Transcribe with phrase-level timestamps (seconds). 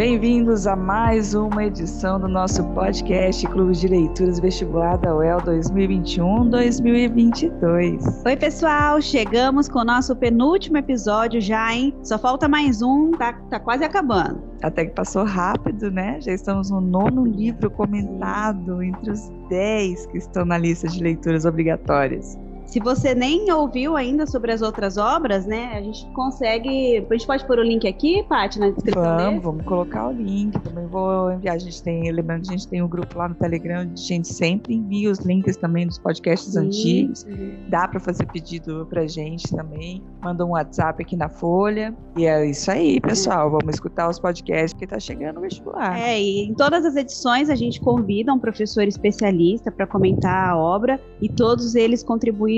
[0.00, 8.24] Bem-vindos a mais uma edição do nosso podcast Clube de Leituras Vestibular da UEL 2021-2022.
[8.24, 11.94] Oi, pessoal, chegamos com o nosso penúltimo episódio já, hein?
[12.02, 14.42] Só falta mais um, tá, tá quase acabando.
[14.62, 16.18] Até que passou rápido, né?
[16.18, 21.44] Já estamos no nono livro comentado entre os dez que estão na lista de leituras
[21.44, 22.38] obrigatórias.
[22.70, 25.72] Se você nem ouviu ainda sobre as outras obras, né?
[25.74, 26.98] A gente consegue.
[26.98, 29.02] A gente pode pôr o link aqui, Paty, na descrição.
[29.02, 29.44] Vamos, desse?
[29.44, 30.56] vamos colocar o link.
[30.60, 31.56] Também vou enviar.
[31.56, 34.74] A gente tem, lembrando, a gente tem um grupo lá no Telegram, a gente sempre
[34.74, 37.26] envia os links também dos podcasts Sim, antigos.
[37.68, 40.00] Dá para fazer pedido pra gente também.
[40.22, 41.92] Manda um WhatsApp aqui na Folha.
[42.16, 43.50] E é isso aí, pessoal.
[43.50, 45.98] Vamos escutar os podcasts que tá chegando o vestibular.
[45.98, 50.56] É, e em todas as edições a gente convida um professor especialista para comentar a
[50.56, 52.04] obra e todos eles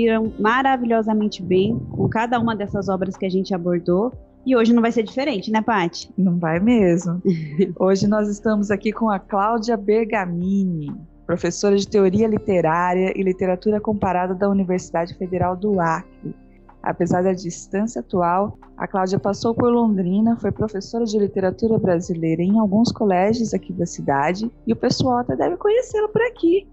[0.03, 4.11] contribuíram maravilhosamente bem com cada uma dessas obras que a gente abordou.
[4.45, 6.11] E hoje não vai ser diferente, né, Paty?
[6.17, 7.21] Não vai mesmo.
[7.79, 10.93] Hoje nós estamos aqui com a Cláudia Bergamini,
[11.25, 16.35] professora de Teoria Literária e Literatura Comparada da Universidade Federal do Acre.
[16.83, 22.59] Apesar da distância atual, a Cláudia passou por Londrina, foi professora de literatura brasileira em
[22.59, 26.67] alguns colégios aqui da cidade e o pessoal até deve conhecê-la por aqui.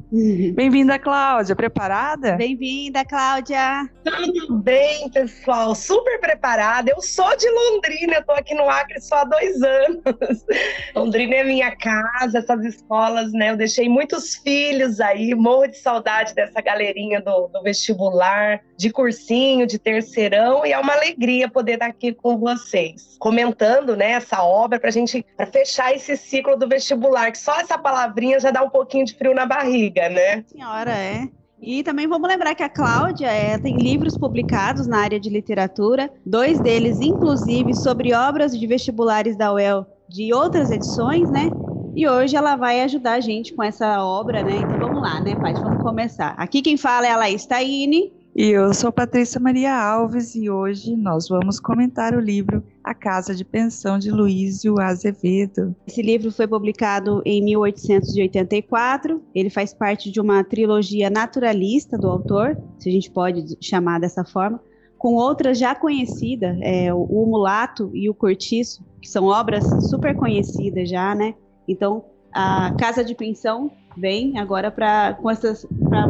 [0.52, 1.54] Bem-vinda, Cláudia.
[1.54, 2.32] Preparada?
[2.32, 3.88] Bem-vinda, Cláudia!
[4.02, 5.74] Tudo bem, pessoal?
[5.76, 6.90] Super preparada.
[6.90, 10.02] Eu sou de Londrina, eu tô aqui no Acre só há dois anos.
[10.96, 13.50] Londrina é minha casa, essas escolas, né?
[13.50, 19.66] Eu deixei muitos filhos aí, morro de saudade dessa galerinha do, do vestibular, de cursinho,
[19.66, 24.80] de terceirão, e é uma alegria poder estar aqui com vocês, comentando, né, essa obra
[24.80, 28.70] pra gente pra fechar esse ciclo do vestibular, que só essa palavrinha já dá um
[28.70, 30.44] pouquinho de frio na barriga, né?
[30.46, 31.28] Senhora, é.
[31.62, 36.10] E também vamos lembrar que a Cláudia é, tem livros publicados na área de literatura,
[36.24, 41.50] dois deles, inclusive, sobre obras de vestibulares da UEL de outras edições, né?
[41.94, 44.56] E hoje ela vai ajudar a gente com essa obra, né?
[44.56, 45.60] Então vamos lá, né, Paty?
[45.60, 46.34] Vamos começar.
[46.38, 48.12] Aqui quem fala é a Laís Taini.
[48.34, 53.34] E eu sou Patrícia Maria Alves e hoje nós vamos comentar o livro A Casa
[53.34, 55.74] de Pensão de Luísio Azevedo.
[55.84, 59.20] Esse livro foi publicado em 1884.
[59.34, 64.24] Ele faz parte de uma trilogia naturalista do autor, se a gente pode chamar dessa
[64.24, 64.60] forma,
[64.96, 70.88] com outras já conhecidas, é, o Mulato e o Cortiço, que são obras super conhecidas
[70.88, 71.34] já, né?
[71.66, 75.16] Então, a Casa de Pensão vem agora para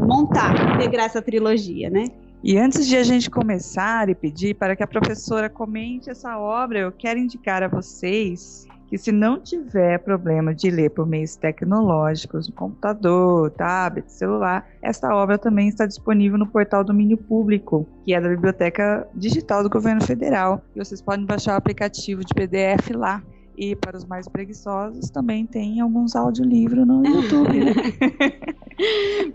[0.06, 2.04] montar, integrar essa trilogia, né?
[2.42, 6.78] E antes de a gente começar e pedir para que a professora comente essa obra,
[6.78, 12.48] eu quero indicar a vocês que se não tiver problema de ler por meios tecnológicos,
[12.48, 18.20] no computador, tablet, celular, essa obra também está disponível no portal Domínio Público, que é
[18.20, 20.60] da Biblioteca Digital do Governo Federal.
[20.74, 23.22] E vocês podem baixar o aplicativo de PDF lá.
[23.56, 27.64] E para os mais preguiçosos, também tem alguns audiolivros no YouTube.
[27.64, 27.72] né?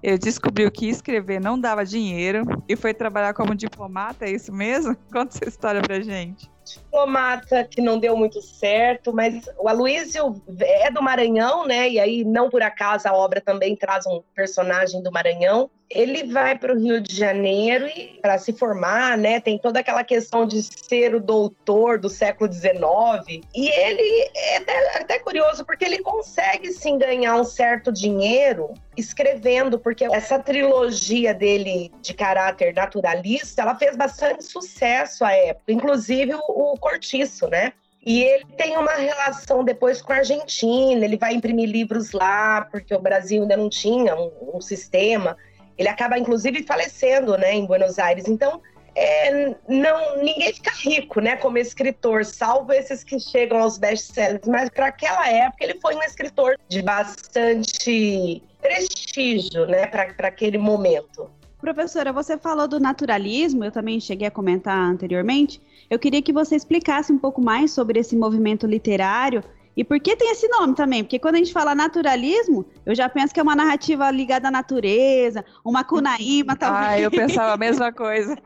[0.02, 4.94] ele descobriu que escrever não dava dinheiro e foi trabalhar como diplomata, é isso mesmo?
[5.12, 6.50] Conta essa história pra gente.
[6.64, 11.88] Diplomata que não deu muito certo, mas o Aloysio é do Maranhão, né?
[11.88, 15.70] E aí, não por acaso, a obra também traz um personagem do Maranhão.
[15.90, 17.86] Ele vai para o Rio de Janeiro
[18.22, 19.40] para se formar, né?
[19.40, 23.44] Tem toda aquela questão de ser o doutor do século XIX.
[23.54, 29.78] E ele é até, até curioso porque ele consegue sim ganhar um certo dinheiro escrevendo,
[29.78, 36.78] porque essa trilogia dele de caráter naturalista, ela fez bastante sucesso à época, inclusive o,
[36.78, 37.72] Cortiço, né?
[38.04, 42.92] E ele tem uma relação depois com a Argentina, ele vai imprimir livros lá, porque
[42.94, 45.36] o Brasil ainda não tinha um, um sistema.
[45.78, 48.26] Ele acaba, inclusive, falecendo né, em Buenos Aires.
[48.26, 48.60] Então,
[48.94, 54.46] é, não, ninguém fica rico né, como escritor, salvo esses que chegam aos best-sellers.
[54.46, 61.30] Mas para aquela época, ele foi um escritor de bastante prestígio né, para aquele momento.
[61.62, 65.62] Professora, você falou do naturalismo, eu também cheguei a comentar anteriormente.
[65.88, 69.44] Eu queria que você explicasse um pouco mais sobre esse movimento literário
[69.76, 71.04] e por que tem esse nome também?
[71.04, 74.50] Porque quando a gente fala naturalismo, eu já penso que é uma narrativa ligada à
[74.50, 76.82] natureza, uma cunaíma, talvez.
[76.92, 78.36] Ah, eu pensava a mesma coisa.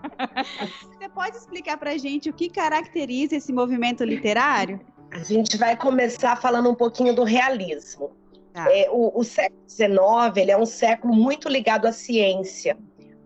[0.92, 4.78] Você pode explicar para gente o que caracteriza esse movimento literário?
[5.10, 8.10] A gente vai começar falando um pouquinho do realismo.
[8.52, 8.70] Tá.
[8.70, 12.76] É, o, o, século XIX ele é um século muito ligado à ciência.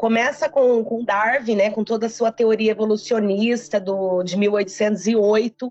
[0.01, 5.71] Começa com, Darwin, né, com toda a sua teoria evolucionista do, de 1808,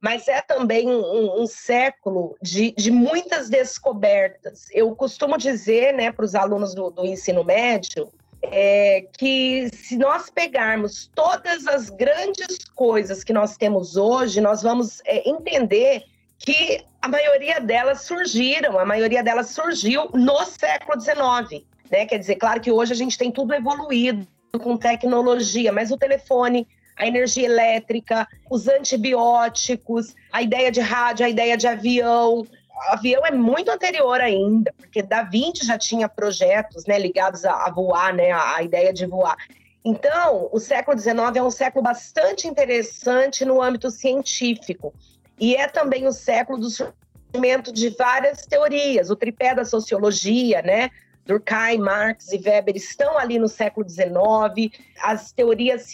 [0.00, 4.68] mas é também um, um século de, de, muitas descobertas.
[4.72, 8.10] Eu costumo dizer né, para os alunos do, do ensino médio
[8.40, 15.02] é, que se nós pegarmos todas as grandes coisas que nós temos hoje, nós vamos
[15.04, 16.04] é, entender
[16.38, 21.67] que a maioria delas surgiram, a maioria delas surgiu no século XIX.
[21.90, 22.06] Né?
[22.06, 24.26] Quer dizer, claro que hoje a gente tem tudo evoluído
[24.62, 31.28] com tecnologia, mas o telefone, a energia elétrica, os antibióticos, a ideia de rádio, a
[31.28, 32.46] ideia de avião,
[32.78, 37.66] o avião é muito anterior ainda, porque Da Vinci já tinha projetos né, ligados a,
[37.66, 39.36] a voar, né, a, ideia de voar.
[39.84, 44.94] Então, o século XIX é um século bastante interessante no âmbito científico.
[45.40, 50.90] E é também o século do surgimento de várias teorias, o tripé da sociologia, né?
[51.28, 54.72] Durkheim, Marx e Weber estão ali no século XIX,
[55.02, 55.86] as teorias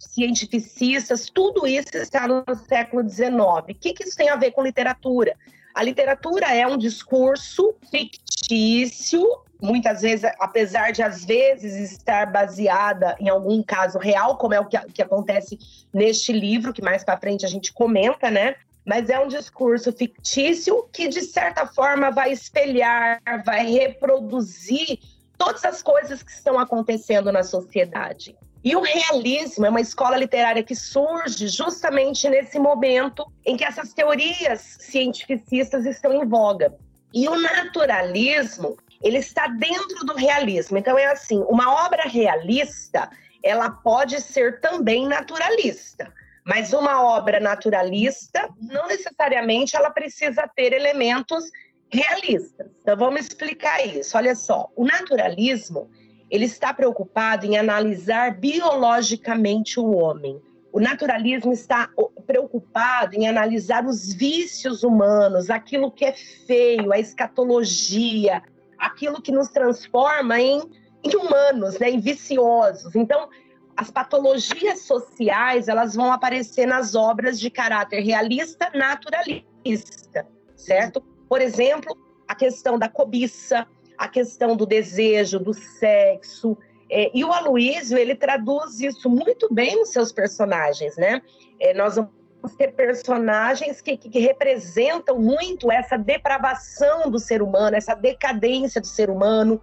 [0.00, 3.30] cientificistas, tudo isso está no século XIX.
[3.38, 5.36] O que, que isso tem a ver com literatura?
[5.72, 9.24] A literatura é um discurso fictício,
[9.62, 14.66] muitas vezes, apesar de às vezes estar baseada em algum caso real, como é o
[14.66, 15.56] que, que acontece
[15.94, 18.56] neste livro, que mais para frente a gente comenta, né?
[18.90, 24.98] Mas é um discurso fictício que, de certa forma, vai espelhar, vai reproduzir
[25.38, 28.36] todas as coisas que estão acontecendo na sociedade.
[28.64, 33.92] E o realismo é uma escola literária que surge justamente nesse momento em que essas
[33.92, 36.74] teorias cientificistas estão em voga.
[37.14, 40.76] E o naturalismo, ele está dentro do realismo.
[40.76, 43.08] Então é assim, uma obra realista,
[43.40, 46.12] ela pode ser também naturalista.
[46.44, 51.44] Mas uma obra naturalista, não necessariamente ela precisa ter elementos
[51.92, 52.68] realistas.
[52.80, 54.16] Então vamos explicar isso.
[54.16, 55.90] Olha só, o naturalismo,
[56.30, 60.40] ele está preocupado em analisar biologicamente o homem.
[60.72, 61.90] O naturalismo está
[62.26, 68.40] preocupado em analisar os vícios humanos, aquilo que é feio, a escatologia,
[68.78, 70.62] aquilo que nos transforma em,
[71.02, 72.94] em humanos, né, em viciosos.
[72.94, 73.28] Então,
[73.80, 81.00] as patologias sociais elas vão aparecer nas obras de caráter realista, naturalista, certo?
[81.26, 81.96] Por exemplo,
[82.28, 83.66] a questão da cobiça,
[83.96, 86.58] a questão do desejo, do sexo.
[86.90, 91.22] É, e o Aloísio, ele traduz isso muito bem nos seus personagens, né?
[91.58, 97.76] É, nós vamos ter personagens que, que, que, representam muito essa depravação do ser humano,
[97.76, 99.58] essa decadência do ser humano,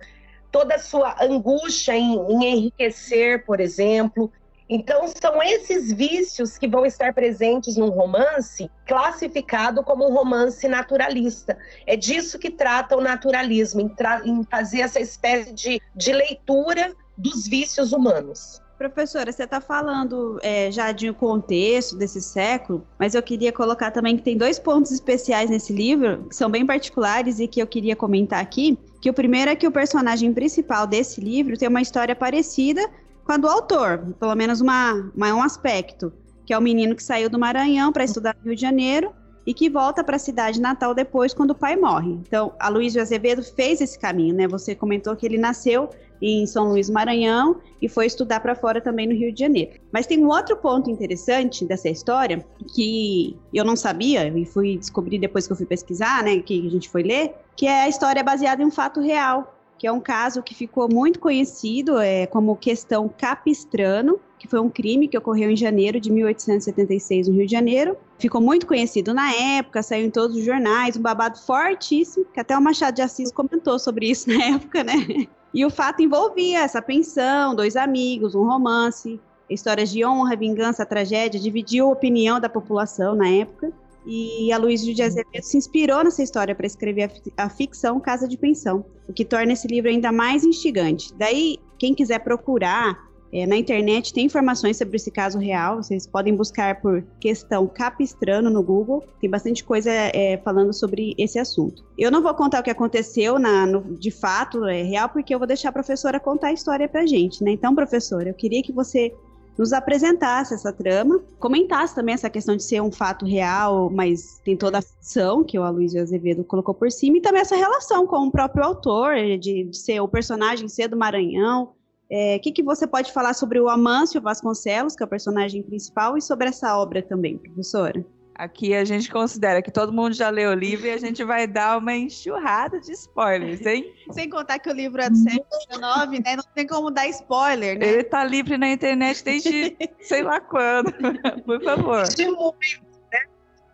[0.52, 4.32] toda a sua angústia em, em enriquecer, por exemplo.
[4.70, 11.58] Então, são esses vícios que vão estar presentes num romance classificado como um romance naturalista.
[11.86, 13.96] É disso que trata o naturalismo, em,
[14.26, 18.62] em fazer essa espécie de, de leitura dos vícios humanos.
[18.78, 23.90] Professora, você está falando é, já de um contexto desse século, mas eu queria colocar
[23.90, 27.66] também que tem dois pontos especiais nesse livro, que são bem particulares e que eu
[27.66, 28.78] queria comentar aqui.
[29.02, 32.90] Que o primeiro é que o personagem principal desse livro tem uma história parecida
[33.24, 36.14] com a do autor, pelo menos uma, uma um aspecto,
[36.46, 39.12] que é o menino que saiu do Maranhão para estudar no Rio de Janeiro
[39.46, 42.12] e que volta para a cidade natal depois quando o pai morre.
[42.12, 44.48] Então, a Luiz de Azevedo fez esse caminho, né?
[44.48, 45.90] Você comentou que ele nasceu
[46.22, 49.80] em São Luís Maranhão e foi estudar para fora também no Rio de Janeiro.
[49.92, 55.20] Mas tem um outro ponto interessante dessa história que eu não sabia e fui descobrir
[55.20, 58.24] depois que eu fui pesquisar, né, que a gente foi ler, que é a história
[58.24, 62.56] baseada em um fato real, que é um caso que ficou muito conhecido é, como
[62.56, 67.52] questão Capistrano, que foi um crime que ocorreu em janeiro de 1876 no Rio de
[67.52, 67.98] Janeiro.
[68.20, 72.58] Ficou muito conhecido na época, saiu em todos os jornais, um babado fortíssimo, que até
[72.58, 75.28] o Machado de Assis comentou sobre isso na época, né?
[75.54, 81.40] E o fato envolvia essa pensão, dois amigos, um romance, histórias de honra, vingança, tragédia,
[81.40, 83.72] dividiu a opinião da população na época.
[84.06, 88.28] E a Luiz de Azevedo se inspirou nessa história para escrever a, a ficção Casa
[88.28, 91.14] de Pensão, o que torna esse livro ainda mais instigante.
[91.16, 96.36] Daí, quem quiser procurar é, na internet tem informações sobre esse caso real, vocês podem
[96.36, 101.84] buscar por questão capistrano no Google, tem bastante coisa é, falando sobre esse assunto.
[101.98, 105.40] Eu não vou contar o que aconteceu na, no, de fato, é real, porque eu
[105.40, 107.52] vou deixar a professora contar a história pra gente, né?
[107.52, 109.14] Então, professora, eu queria que você
[109.58, 114.56] nos apresentasse essa trama, comentasse também essa questão de ser um fato real, mas tem
[114.56, 118.28] toda a ficção que o Aloysio Azevedo colocou por cima, e também essa relação com
[118.28, 121.74] o próprio autor, de, de ser o personagem ser do Maranhão,
[122.10, 126.18] é, que, que você pode falar sobre o Amâncio Vasconcelos, que é o personagem principal,
[126.18, 128.06] e sobre essa obra também, professora?
[128.38, 131.48] Aqui a gente considera que todo mundo já leu o livro e a gente vai
[131.48, 133.92] dar uma enxurrada de spoilers, hein?
[134.12, 136.36] Sem contar que o livro é do século XIX, né?
[136.36, 137.88] Não tem como dar spoiler, né?
[137.88, 140.94] Ele tá livre na internet desde sei lá quando.
[141.46, 142.04] Por favor.
[142.04, 143.22] De muito, né?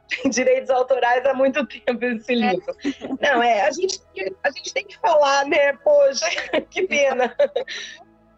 [0.07, 2.73] Tem direitos autorais há muito tempo esse livro.
[2.85, 3.33] É.
[3.33, 4.01] Não, é, a gente,
[4.45, 5.73] a gente tem que falar, né?
[5.73, 6.25] Poxa,
[6.69, 7.35] que pena.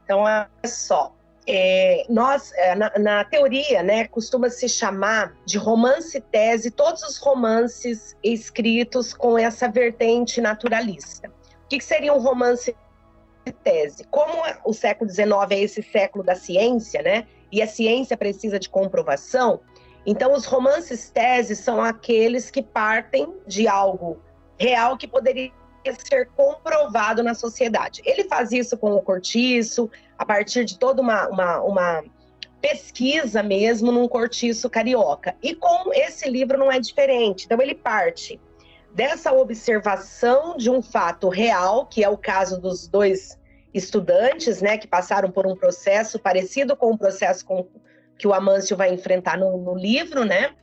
[0.06, 1.12] Então, olha só.
[1.48, 7.18] É, nós, é, na, na, teoria, né, costuma se chamar de romance tese todos os
[7.18, 11.28] romances escritos com essa vertente naturalista.
[11.28, 12.76] O que, que seria um romance
[13.64, 14.06] tese?
[14.06, 18.68] Como o século XIX é esse século da ciência, né, e a ciência precisa de
[18.68, 19.62] comprovação,
[20.04, 24.20] então os romances tese são aqueles que partem de algo
[24.58, 25.52] real que poderia
[25.94, 28.02] ser comprovado na sociedade.
[28.06, 32.04] Ele faz isso com o cortiço, a partir de toda uma, uma, uma
[32.62, 35.36] pesquisa mesmo num cortiço carioca.
[35.44, 37.46] E com esse livro não é diferente.
[37.46, 38.40] Então ele parte
[38.94, 43.38] dessa observação de um fato real, que é o caso dos dois
[43.74, 47.68] estudantes, né, que passaram por um processo parecido com o processo com,
[48.18, 50.56] que o Amâncio vai enfrentar no, no livro, né?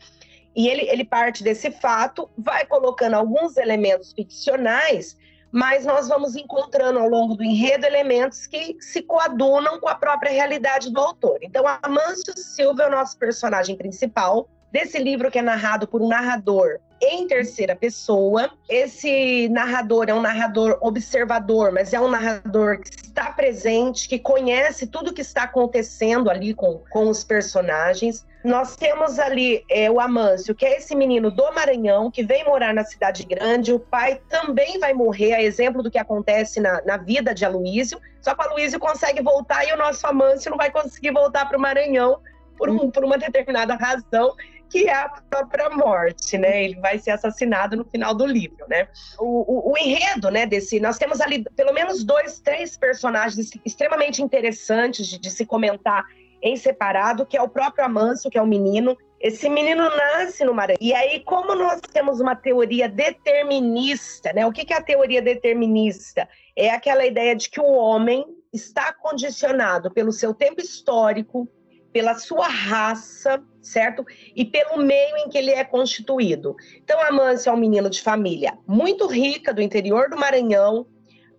[0.55, 5.17] E ele, ele parte desse fato, vai colocando alguns elementos ficcionais,
[5.51, 10.31] mas nós vamos encontrando ao longo do enredo elementos que se coadunam com a própria
[10.31, 11.39] realidade do autor.
[11.43, 16.09] Então, Amâncio Silva é o nosso personagem principal desse livro que é narrado por um
[16.09, 18.51] narrador em terceira pessoa.
[18.69, 24.87] Esse narrador é um narrador observador, mas é um narrador que está presente, que conhece
[24.87, 28.25] tudo que está acontecendo ali com, com os personagens.
[28.45, 32.73] Nós temos ali é, o Amâncio, que é esse menino do Maranhão, que vem morar
[32.73, 33.73] na cidade grande.
[33.73, 38.01] O pai também vai morrer, a exemplo do que acontece na, na vida de Aloísio.
[38.21, 41.59] Só que o Aloísio consegue voltar e o nosso Amâncio não vai conseguir voltar para
[41.59, 42.21] o Maranhão
[42.57, 44.35] por, um, por uma determinada razão
[44.73, 46.65] que é a própria morte, né?
[46.65, 48.89] Ele vai ser assassinado no final do livro, né?
[49.19, 50.81] O, o, o, enredo, né, desse...
[50.81, 56.07] Nós temos ali pelo menos dois, três personagens extremamente interessantes de, de se comentar
[56.41, 58.97] em separado, que é o próprio Amâncio, que é o menino.
[59.21, 60.79] Esse menino nasce no Maranhão.
[60.81, 64.47] E aí, como nós temos uma teoria determinista, né?
[64.47, 66.27] O que é a teoria determinista?
[66.57, 71.47] É aquela ideia de que o homem está condicionado pelo seu tempo histórico,
[71.93, 74.05] pela sua raça, certo?
[74.35, 76.57] E pelo meio em que ele é constituído.
[76.77, 80.87] Então, Amâncio é um menino de família muito rica, do interior do Maranhão,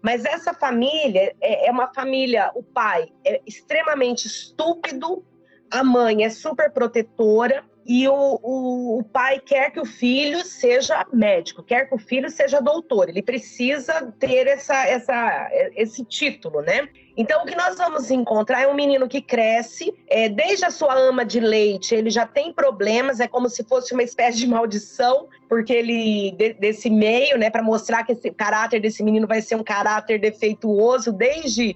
[0.01, 5.25] mas essa família é, é uma família, o pai é extremamente estúpido,
[5.71, 11.05] a mãe é super protetora, e o, o, o, pai quer que o filho seja
[11.11, 13.09] médico, quer que o filho seja doutor.
[13.09, 16.87] Ele precisa ter essa, essa, esse título, né?
[17.15, 20.95] Então, o que nós vamos encontrar é um menino que cresce, é, desde a sua
[20.95, 25.27] ama de leite, ele já tem problemas, é como se fosse uma espécie de maldição,
[25.47, 29.55] porque ele, de, desse meio, né, para mostrar que esse caráter desse menino vai ser
[29.55, 31.75] um caráter defeituoso desde,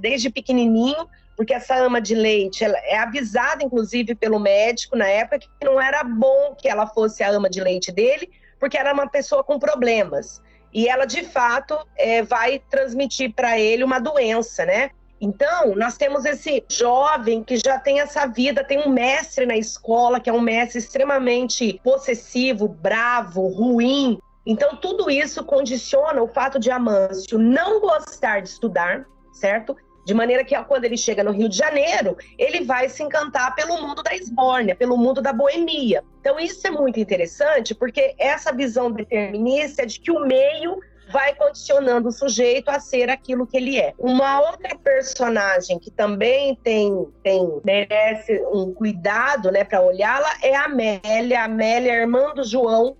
[0.00, 5.48] desde pequenininho porque essa ama de leite é avisada, inclusive, pelo médico na época que
[5.64, 9.42] não era bom que ela fosse a ama de leite dele, porque era uma pessoa
[9.42, 10.42] com problemas.
[10.72, 14.90] E ela, de fato, é, vai transmitir para ele uma doença, né?
[15.20, 20.20] Então, nós temos esse jovem que já tem essa vida, tem um mestre na escola,
[20.20, 24.18] que é um mestre extremamente possessivo, bravo, ruim.
[24.44, 29.76] Então, tudo isso condiciona o fato de Amâncio não gostar de estudar, certo?
[30.04, 33.80] De maneira que quando ele chega no Rio de Janeiro, ele vai se encantar pelo
[33.80, 36.04] mundo da esbórnia, pelo mundo da boemia.
[36.20, 40.78] Então isso é muito interessante, porque essa visão determinista é de que o meio
[41.10, 43.92] vai condicionando o sujeito a ser aquilo que ele é.
[43.98, 50.64] Uma outra personagem que também tem, tem merece um cuidado, né, para olhá-la é a
[50.64, 51.40] Amélia.
[51.40, 52.96] A Amélia é irmã do João.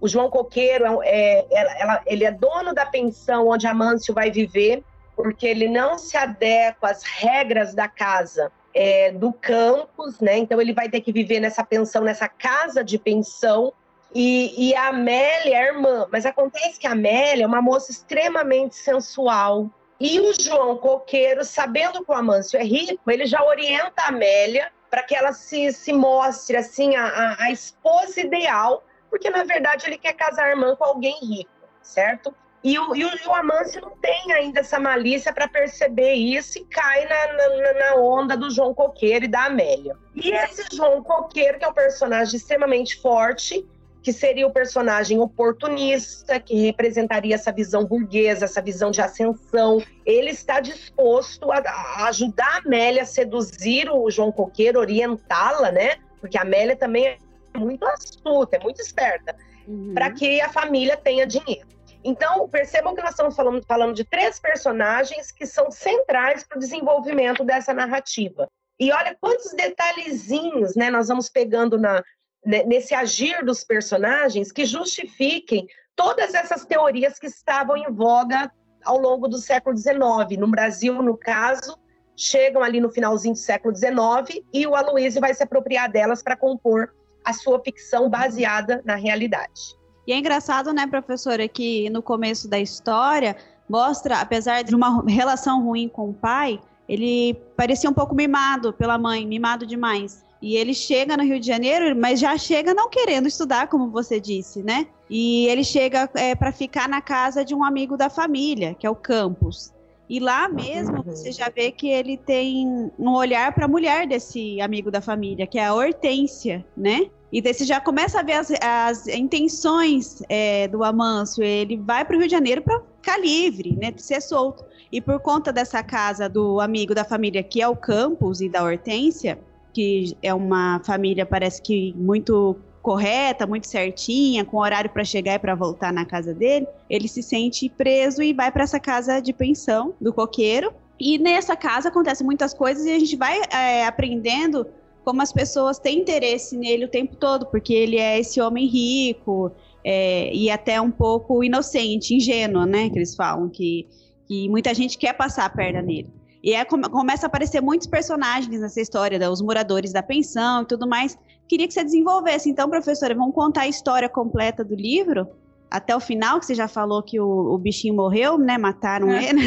[0.00, 4.84] O João Coqueiro é, ela, ela, ele é dono da pensão onde Amâncio vai viver
[5.18, 10.38] porque ele não se adequa às regras da casa é, do campus, né?
[10.38, 13.72] Então ele vai ter que viver nessa pensão, nessa casa de pensão.
[14.14, 18.76] E, e a Amélia é irmã, mas acontece que a Amélia é uma moça extremamente
[18.76, 19.68] sensual.
[19.98, 24.70] E o João Coqueiro, sabendo que o Amâncio é rico, ele já orienta a Amélia
[24.88, 29.84] para que ela se, se mostre assim a, a, a esposa ideal, porque na verdade
[29.84, 31.50] ele quer casar a irmã com alguém rico,
[31.82, 32.32] certo?
[32.62, 37.06] E o, e o, Amâncio não tem ainda essa malícia para perceber isso e cai
[37.06, 39.96] na, na, na, onda do João Coqueiro e da Amélia.
[40.14, 43.64] E esse João Coqueiro, que é um personagem extremamente forte,
[44.02, 49.82] que que seria o personagem oportunista, que representaria essa visão burguesa, essa visão de ascensão.
[50.06, 55.96] Ele está disposto a, a ajudar a Amélia a seduzir o João Coqueiro, orientá-la, né?
[56.22, 57.18] Porque a Amélia também é
[57.58, 59.36] muito astuta, é muito esperta,
[59.66, 59.92] uhum.
[59.92, 61.68] para que a família tenha dinheiro.
[62.04, 66.60] Então, percebam que nós estamos falando, falando de três personagens que são centrais para o
[66.60, 68.48] desenvolvimento dessa narrativa.
[68.78, 72.02] E olha quantos detalhezinhos né, nós vamos pegando na,
[72.46, 78.50] né, nesse agir dos personagens que justifiquem todas essas teorias que estavam em voga
[78.84, 80.38] ao longo do século XIX.
[80.38, 81.76] No Brasil, no caso,
[82.16, 86.36] chegam ali no finalzinho do século XIX e o Aloysio vai se apropriar delas para
[86.36, 89.77] compor a sua ficção baseada na realidade.
[90.08, 93.36] E é engraçado, né, professora, que no começo da história
[93.68, 98.96] mostra, apesar de uma relação ruim com o pai, ele parecia um pouco mimado pela
[98.96, 100.24] mãe, mimado demais.
[100.40, 104.18] E ele chega no Rio de Janeiro, mas já chega não querendo estudar, como você
[104.18, 104.86] disse, né?
[105.10, 108.90] E ele chega é, para ficar na casa de um amigo da família, que é
[108.90, 109.74] o Campos.
[110.08, 114.60] E lá mesmo você já vê que ele tem um olhar para a mulher desse
[114.60, 117.10] amigo da família, que é a Hortência, né?
[117.30, 121.44] E daí você já começa a ver as, as intenções é, do Amâncio.
[121.44, 123.90] Ele vai para o Rio de Janeiro para ficar livre, né?
[123.90, 124.64] De ser solto.
[124.90, 128.64] E por conta dessa casa do amigo da família, que é o Campos e da
[128.64, 129.38] Hortência,
[129.74, 132.56] que é uma família, parece que muito
[132.88, 137.22] correta, muito certinha, com horário para chegar e para voltar na casa dele, ele se
[137.22, 140.72] sente preso e vai para essa casa de pensão do coqueiro.
[140.98, 144.66] E nessa casa acontecem muitas coisas e a gente vai é, aprendendo
[145.04, 149.52] como as pessoas têm interesse nele o tempo todo, porque ele é esse homem rico
[149.84, 152.88] é, e até um pouco inocente, ingênuo, né?
[152.88, 153.86] Que eles falam que,
[154.26, 156.10] que muita gente quer passar a perna nele.
[156.42, 160.66] E é, começa a aparecer muitos personagens nessa história, né, os moradores da pensão e
[160.66, 161.18] tudo mais.
[161.48, 162.50] Queria que você desenvolvesse.
[162.50, 165.26] Então, professora, vamos contar a história completa do livro?
[165.70, 168.56] Até o final, que você já falou que o, o bichinho morreu, né?
[168.56, 169.24] Mataram é.
[169.24, 169.40] ele.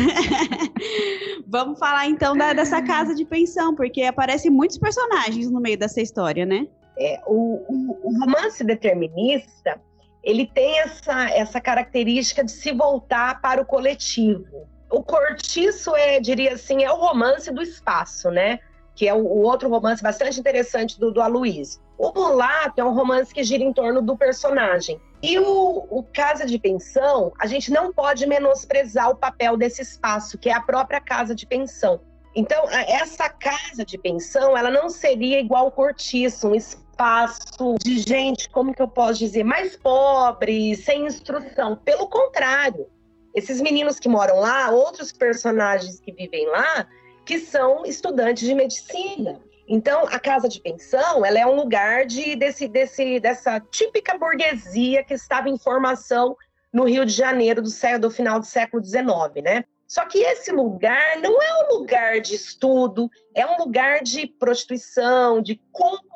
[1.47, 6.01] vamos falar então da, dessa casa de pensão, porque aparecem muitos personagens no meio dessa
[6.01, 6.67] história, né?
[6.97, 9.79] É, o, o, o romance determinista
[10.23, 16.53] ele tem essa, essa característica de se voltar para o coletivo o Cortiço é, diria
[16.53, 18.59] assim, é o romance do espaço, né?
[18.95, 21.81] Que é o, o outro romance bastante interessante do, do Aloysio.
[21.97, 24.99] O Mulato é um romance que gira em torno do personagem.
[25.21, 30.37] E o, o Casa de Pensão, a gente não pode menosprezar o papel desse espaço,
[30.37, 32.01] que é a própria casa de pensão.
[32.35, 38.49] Então, essa casa de pensão, ela não seria igual ao cortiço, um espaço de gente,
[38.49, 41.75] como que eu posso dizer, mais pobre, sem instrução.
[41.75, 42.87] Pelo contrário,
[43.35, 46.87] esses meninos que moram lá, outros personagens que vivem lá,
[47.25, 49.39] que são estudantes de medicina.
[49.67, 55.03] Então, a casa de pensão, ela é um lugar de, desse, desse, dessa típica burguesia
[55.03, 56.35] que estava em formação
[56.73, 59.63] no Rio de Janeiro do, do final do século XIX, né?
[59.87, 65.41] Só que esse lugar não é um lugar de estudo, é um lugar de prostituição,
[65.41, 65.59] de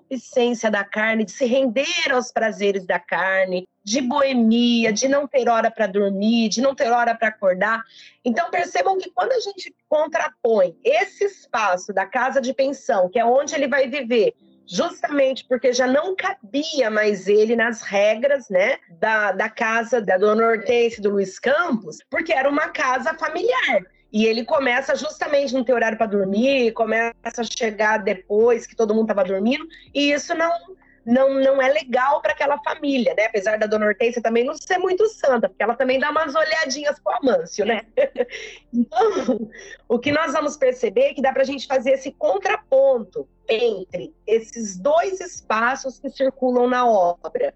[0.06, 5.50] concupiscência da carne, de se render aos prazeres da carne, de boemia, de não ter
[5.50, 7.84] hora para dormir, de não ter hora para acordar.
[8.24, 13.26] Então percebam que quando a gente contrapõe esse espaço da casa de pensão, que é
[13.26, 14.34] onde ele vai viver,
[14.68, 20.48] justamente porque já não cabia mais ele nas regras, né, da, da casa da Dona
[20.48, 23.86] Hortência do Luiz Campos, porque era uma casa familiar.
[24.12, 28.94] E ele começa justamente não ter horário para dormir, começa a chegar depois que todo
[28.94, 30.52] mundo estava dormindo, e isso não
[31.06, 33.26] não, não é legal para aquela família, né?
[33.26, 37.00] Apesar da dona Hortência também não ser muito santa, porque ela também dá umas olhadinhas
[37.00, 37.82] pro Amâncio, né?
[38.74, 39.48] então,
[39.88, 44.16] o que nós vamos perceber é que dá para a gente fazer esse contraponto entre
[44.26, 47.54] esses dois espaços que circulam na obra,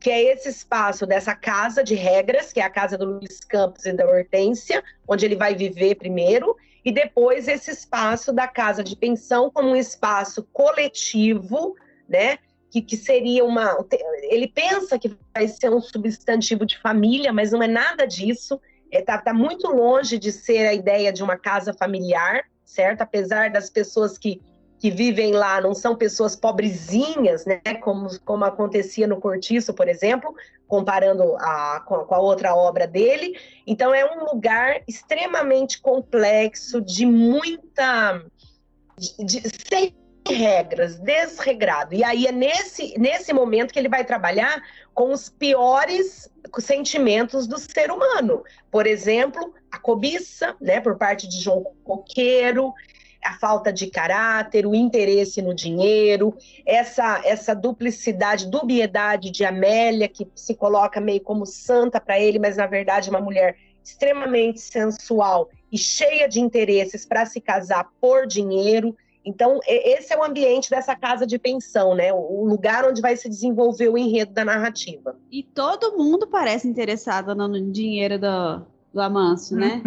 [0.00, 3.84] que é esse espaço dessa casa de regras, que é a casa do Luiz Campos
[3.84, 8.96] e da Hortência, onde ele vai viver primeiro, e depois esse espaço da casa de
[8.96, 11.76] pensão como um espaço coletivo,
[12.08, 12.38] né?
[12.70, 13.84] que, que seria uma.
[14.22, 18.60] Ele pensa que vai ser um substantivo de família, mas não é nada disso.
[18.90, 23.02] Está é, tá, tá muito longe de ser a ideia de uma casa familiar, certo?
[23.02, 24.40] Apesar das pessoas que,
[24.80, 27.60] que vivem lá não são pessoas pobrezinhas, né?
[27.82, 30.34] Como, como acontecia no Cortiço, por exemplo,
[30.66, 33.38] comparando a, com, a outra obra dele.
[33.66, 38.24] Então, é um lugar extremamente complexo, de muita.
[38.96, 39.94] De, de, sem
[40.26, 41.94] regras, desregrado.
[41.94, 44.62] E aí é nesse, nesse momento que ele vai trabalhar
[44.94, 48.42] com os piores sentimentos do ser humano.
[48.70, 52.72] Por exemplo, a cobiça, né, por parte de João Coqueiro,
[53.24, 60.26] a falta de caráter, o interesse no dinheiro, essa, essa duplicidade, dubiedade de Amélia, que
[60.34, 65.78] se coloca meio como santa para ele, mas na verdade uma mulher extremamente sensual e
[65.78, 68.96] cheia de interesses para se casar por dinheiro.
[69.24, 72.12] Então, esse é o ambiente dessa casa de pensão, né?
[72.12, 75.14] O lugar onde vai se desenvolver o enredo da narrativa.
[75.30, 79.82] E todo mundo parece interessado no dinheiro do, do Amâncio, né?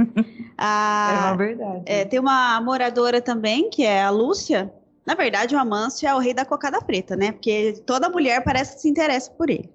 [0.57, 1.83] a, é uma verdade.
[1.85, 4.73] É, tem uma moradora também, que é a Lúcia.
[5.05, 7.31] Na verdade, o Amâncio é o rei da cocada preta, né?
[7.31, 9.69] Porque toda mulher parece que se interessa por ele.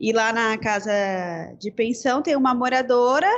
[0.00, 0.92] E lá na casa
[1.58, 3.28] de pensão tem uma moradora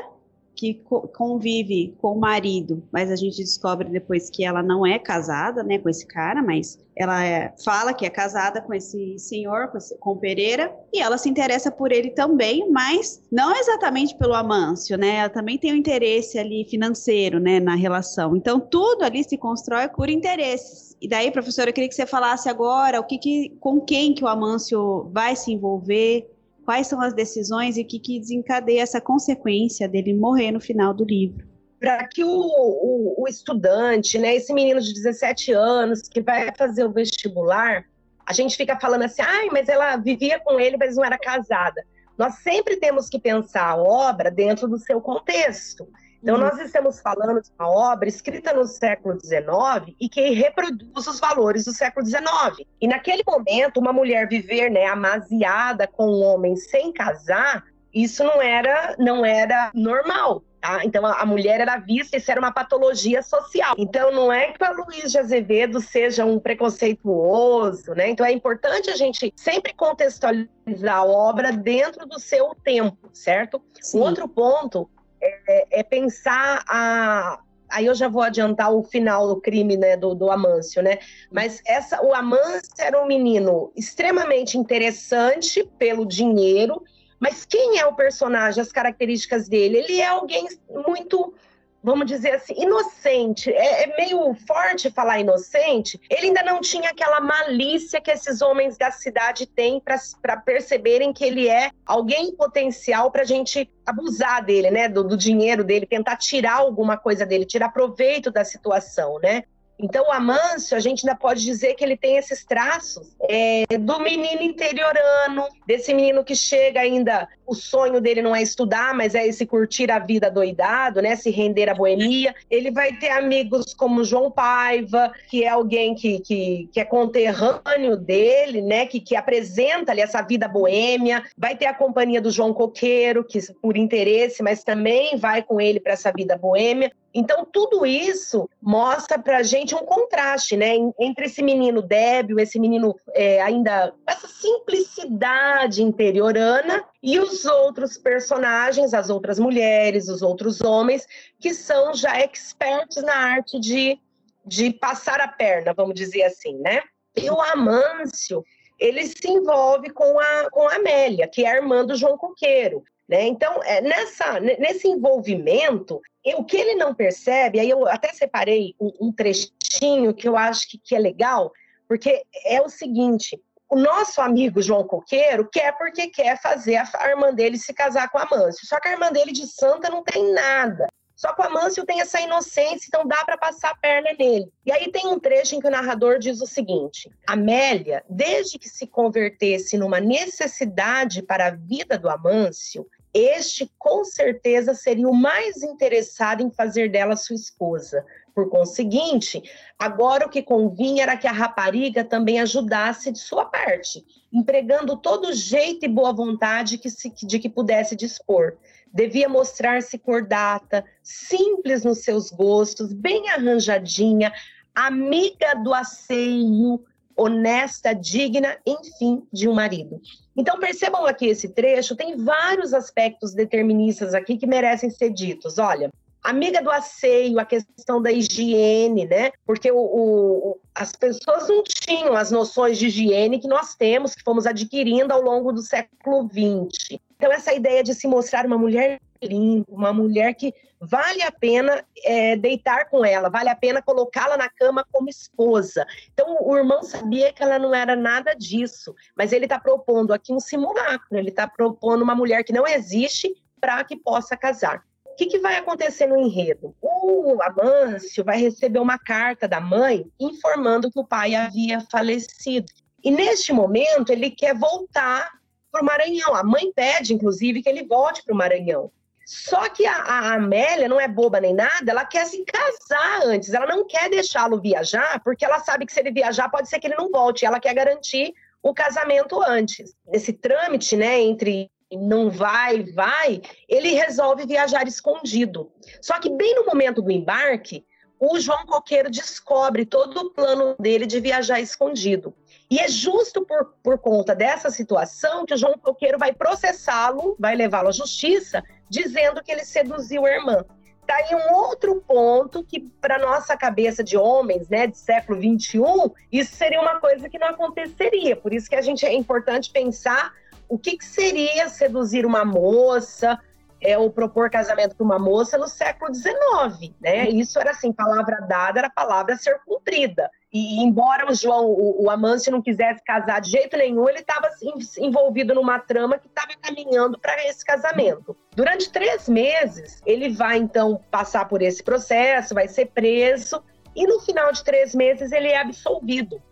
[0.60, 0.74] que
[1.14, 5.78] convive com o marido, mas a gente descobre depois que ela não é casada, né,
[5.78, 9.96] com esse cara, mas ela é, fala que é casada com esse senhor, com, esse,
[9.96, 15.16] com Pereira, e ela se interessa por ele também, mas não exatamente pelo Amâncio, né?
[15.16, 18.36] Ela também tem um interesse ali financeiro, né, na relação.
[18.36, 20.94] Então tudo ali se constrói por interesses.
[21.00, 24.22] E daí, professora, eu queria que você falasse agora o que, que com quem que
[24.22, 26.30] o Amâncio vai se envolver,
[26.70, 30.94] quais são as decisões e o que, que desencadeia essa consequência dele morrer no final
[30.94, 31.44] do livro.
[31.80, 36.84] Para que o, o, o, estudante, né, esse menino de 17 anos que vai fazer
[36.84, 37.84] o vestibular,
[38.24, 41.84] a gente fica falando assim, ai, mas ela vivia com ele, mas não era casada.
[42.16, 45.88] Nós sempre temos que pensar a obra dentro do seu contexto.
[46.22, 51.18] Então, nós estamos falando de uma obra escrita no século XIX e que reproduz os
[51.18, 52.68] valores do século XIX.
[52.80, 58.40] E naquele momento, uma mulher viver né, amaziada com um homem sem casar, isso não
[58.40, 60.42] era, não era normal.
[60.60, 60.84] Tá?
[60.84, 63.74] Então a, a, mulher era vista, isso era uma patologia social.
[63.78, 68.10] Então não é que o Luiz de Azevedo seja um preconceituoso, né?
[68.10, 70.48] Então é importante a gente sempre contextualizar
[70.96, 73.62] a obra dentro do seu tempo, certo?
[73.94, 77.40] Um outro ponto é, é, pensar a.
[77.68, 80.98] Aí eu já vou adiantar o final do crime né, do, do Amâncio, né?
[81.30, 86.82] Mas essa, o Amâncio era um menino extremamente interessante pelo dinheiro,
[87.20, 89.78] mas quem é o personagem, as características dele?
[89.78, 91.32] Ele é alguém muito
[91.82, 93.52] vamos dizer assim, inocente.
[93.52, 96.00] É, é, meio forte falar inocente.
[96.08, 101.24] Ele ainda não tinha aquela malícia que esses homens da cidade têm para perceberem que
[101.24, 104.88] ele é alguém potencial para a gente abusar dele, né?
[104.88, 109.44] Do, do dinheiro dele, tentar tirar alguma coisa dele, tirar proveito da situação, né?
[109.82, 113.98] Então, o Amâncio, a gente ainda pode dizer que ele tem esses traços é, do
[114.00, 119.26] menino interiorano, desse menino que chega ainda, o sonho dele não é estudar, mas é
[119.26, 121.16] esse curtir a vida doidado, né?
[121.16, 122.34] Se render à boemia.
[122.50, 127.96] Ele vai ter amigos como João Paiva, que é alguém que, que, que é conterrâneo
[127.96, 128.86] dele, né?
[128.86, 131.24] Que, que apresenta ali essa vida boêmia.
[131.36, 135.80] Vai ter a companhia do João Coqueiro, que por interesse, mas também vai com ele
[135.80, 136.92] para essa vida boêmia.
[137.12, 140.76] Então, tudo isso mostra pra gente um contraste, né?
[140.98, 148.94] Entre esse menino débil, esse menino é, ainda essa simplicidade interiorana e os outros personagens,
[148.94, 151.06] as outras mulheres, os outros homens,
[151.38, 153.98] que são já expertos na arte de,
[154.46, 156.82] de passar a perna, vamos dizer assim, né?
[157.16, 158.44] E o Amâncio,
[158.78, 162.84] ele se envolve com a, com a Amélia, que é a irmã do João Coqueiro.
[163.10, 163.26] Né?
[163.26, 166.00] Então, é, nessa, nesse envolvimento,
[166.36, 170.68] o que ele não percebe, aí eu até separei um, um trechinho que eu acho
[170.68, 171.50] que, que é legal,
[171.88, 173.36] porque é o seguinte:
[173.68, 178.18] o nosso amigo João Coqueiro quer porque quer fazer a, irmã dele se casar com
[178.18, 178.64] a Amâncio.
[178.64, 180.86] Só que a irmã dele de santa não tem nada.
[181.16, 184.50] Só que o Amâncio tem essa inocência, então dá para passar a perna nele.
[184.64, 188.68] E aí tem um trecho em que o narrador diz o seguinte: Amélia, desde que
[188.68, 195.62] se convertesse numa necessidade para a vida do Amâncio, este com certeza seria o mais
[195.62, 198.04] interessado em fazer dela sua esposa.
[198.34, 199.42] Por conseguinte,
[199.78, 205.32] agora o que convinha era que a rapariga também ajudasse de sua parte, empregando todo
[205.32, 208.56] jeito e boa vontade que se, de que pudesse dispor.
[208.92, 214.32] Devia mostrar-se cordata, simples nos seus gostos, bem arranjadinha,
[214.74, 216.84] amiga do asseio,
[217.16, 220.00] honesta, digna, enfim, de um marido.
[220.40, 225.58] Então percebam aqui esse trecho, tem vários aspectos deterministas aqui que merecem ser ditos.
[225.58, 225.90] Olha,
[226.22, 229.32] amiga do asseio, a questão da higiene, né?
[229.44, 234.22] Porque o, o, as pessoas não tinham as noções de higiene que nós temos, que
[234.22, 236.98] fomos adquirindo ao longo do século XX.
[237.18, 241.84] Então, essa ideia de se mostrar uma mulher limpa, uma mulher que vale a pena
[242.04, 245.86] é, deitar com ela, vale a pena colocá-la na cama como esposa.
[246.12, 250.32] Então, o irmão sabia que ela não era nada disso, mas ele está propondo aqui
[250.32, 254.82] um simulacro, ele está propondo uma mulher que não existe para que possa casar.
[255.04, 256.74] O que, que vai acontecer no enredo?
[256.80, 262.72] O Amâncio vai receber uma carta da mãe informando que o pai havia falecido.
[263.04, 265.30] E neste momento ele quer voltar
[265.70, 266.34] para o Maranhão.
[266.34, 268.90] A mãe pede, inclusive, que ele volte para o Maranhão.
[269.30, 273.54] Só que a, a, Amélia não é boba nem nada, ela quer se casar antes,
[273.54, 276.88] ela não quer deixá-lo viajar, porque ela sabe que se ele viajar pode ser que
[276.88, 279.94] ele não volte, ela quer garantir o casamento antes.
[280.12, 285.70] Esse trâmite, né, entre não vai, vai, ele resolve viajar escondido.
[286.02, 287.86] Só que bem no momento do embarque,
[288.18, 292.34] o João Coqueiro descobre todo o plano dele de viajar escondido.
[292.70, 297.56] E é justo por, por conta dessa situação que o João Coqueiro vai processá-lo, vai
[297.56, 300.64] levá-lo à justiça, dizendo que ele seduziu a irmã.
[301.04, 306.12] Tá aí um outro ponto que, para nossa cabeça de homens, né, de século 21,
[306.30, 308.36] isso seria uma coisa que não aconteceria.
[308.36, 310.32] Por isso que a gente é importante pensar
[310.68, 313.36] o que, que seria seduzir uma moça,
[313.80, 317.28] é, ou propor casamento para uma moça no século XIX, né?
[317.30, 320.30] Isso era assim, palavra dada era palavra ser cumprida.
[320.52, 324.50] E embora o João, o, o não quisesse casar de jeito nenhum, ele estava
[324.98, 328.36] envolvido numa trama que estava caminhando para esse casamento.
[328.56, 333.62] Durante três meses, ele vai então passar por esse processo, vai ser preso
[333.94, 336.42] e no final de três meses ele é absolvido.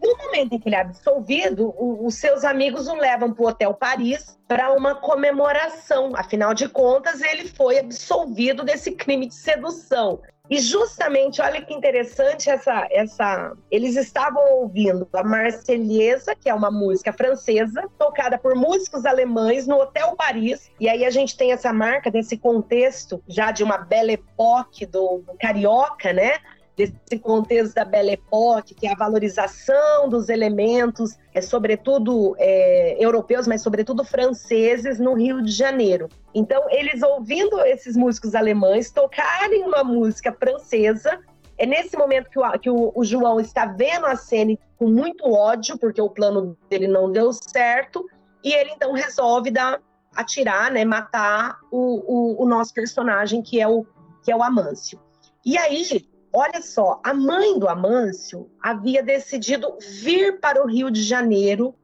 [0.00, 3.48] No momento em que ele é absolvido, o, os seus amigos o levam para o
[3.48, 6.10] Hotel Paris para uma comemoração.
[6.16, 10.20] Afinal de contas, ele foi absolvido desse crime de sedução.
[10.52, 13.56] E justamente, olha que interessante essa, essa.
[13.70, 19.80] Eles estavam ouvindo a Marselhesa, que é uma música francesa, tocada por músicos alemães no
[19.80, 20.70] Hotel Paris.
[20.78, 25.24] E aí a gente tem essa marca desse contexto já de uma belle époque do,
[25.26, 26.32] do carioca, né?
[26.76, 33.46] Desse contexto da Belle Époque, que é a valorização dos elementos, é sobretudo é, europeus,
[33.46, 36.08] mas sobretudo franceses, no Rio de Janeiro.
[36.34, 41.20] Então, eles ouvindo esses músicos alemães tocarem uma música francesa,
[41.58, 45.30] é nesse momento que, o, que o, o João está vendo a cena com muito
[45.30, 48.04] ódio, porque o plano dele não deu certo,
[48.42, 49.80] e ele então resolve dar,
[50.16, 53.86] atirar, né, matar o, o, nosso personagem, que é o,
[54.24, 54.98] que é o Amâncio.
[55.44, 61.02] E aí, Olha só, a mãe do Amâncio havia decidido vir para o Rio de
[61.02, 61.74] Janeiro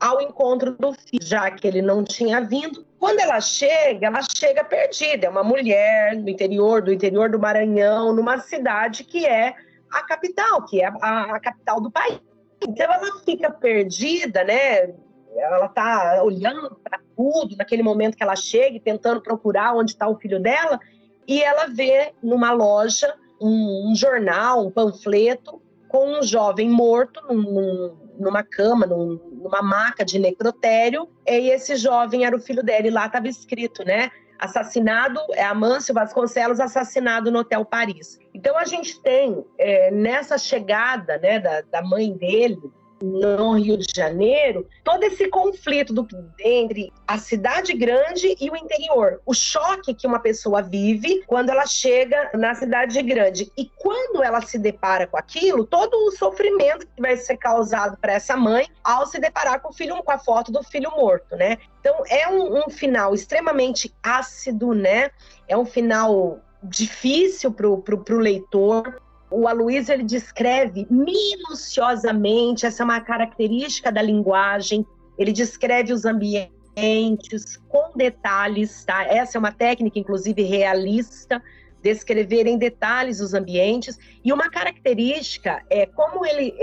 [0.00, 2.86] ao encontro do filho, já que ele não tinha vindo.
[2.98, 5.26] Quando ela chega, ela chega perdida.
[5.26, 9.54] É uma mulher do interior, do interior do Maranhão, numa cidade que é
[9.90, 12.18] a capital, que é a, a capital do país.
[12.66, 14.94] Então ela fica perdida, né?
[15.36, 20.16] Ela está olhando para tudo naquele momento que ela chega, tentando procurar onde está o
[20.16, 20.80] filho dela,
[21.26, 27.96] e ela vê numa loja um, um jornal, um panfleto com um jovem morto num,
[28.18, 32.90] numa cama, num, numa maca de necrotério, e esse jovem era o filho dela, e
[32.90, 34.10] lá estava escrito, né?
[34.38, 38.20] Assassinado, é Amâncio Vasconcelos assassinado no Hotel Paris.
[38.32, 42.60] Então a gente tem é, nessa chegada né, da, da mãe dele,
[43.02, 46.06] no Rio de Janeiro, todo esse conflito do,
[46.40, 49.20] entre a cidade grande e o interior.
[49.24, 53.52] O choque que uma pessoa vive quando ela chega na cidade grande.
[53.56, 58.12] E quando ela se depara com aquilo, todo o sofrimento que vai ser causado para
[58.12, 61.58] essa mãe ao se deparar com o filho, com a foto do filho morto, né?
[61.80, 65.10] Então é um, um final extremamente ácido, né?
[65.46, 73.00] É um final difícil para o leitor, o Aloysio ele descreve minuciosamente, essa é uma
[73.00, 74.86] característica da linguagem,
[75.18, 79.04] ele descreve os ambientes com detalhes, tá?
[79.04, 81.42] Essa é uma técnica, inclusive, realista,
[81.82, 83.98] descrever em detalhes os ambientes.
[84.24, 86.54] E uma característica é como ele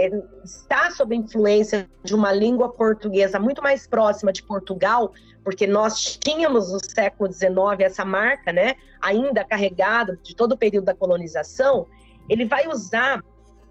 [0.43, 6.71] está sob influência de uma língua portuguesa muito mais próxima de Portugal, porque nós tínhamos
[6.71, 11.87] no século XIX essa marca, né, ainda carregada de todo o período da colonização
[12.29, 13.23] ele vai usar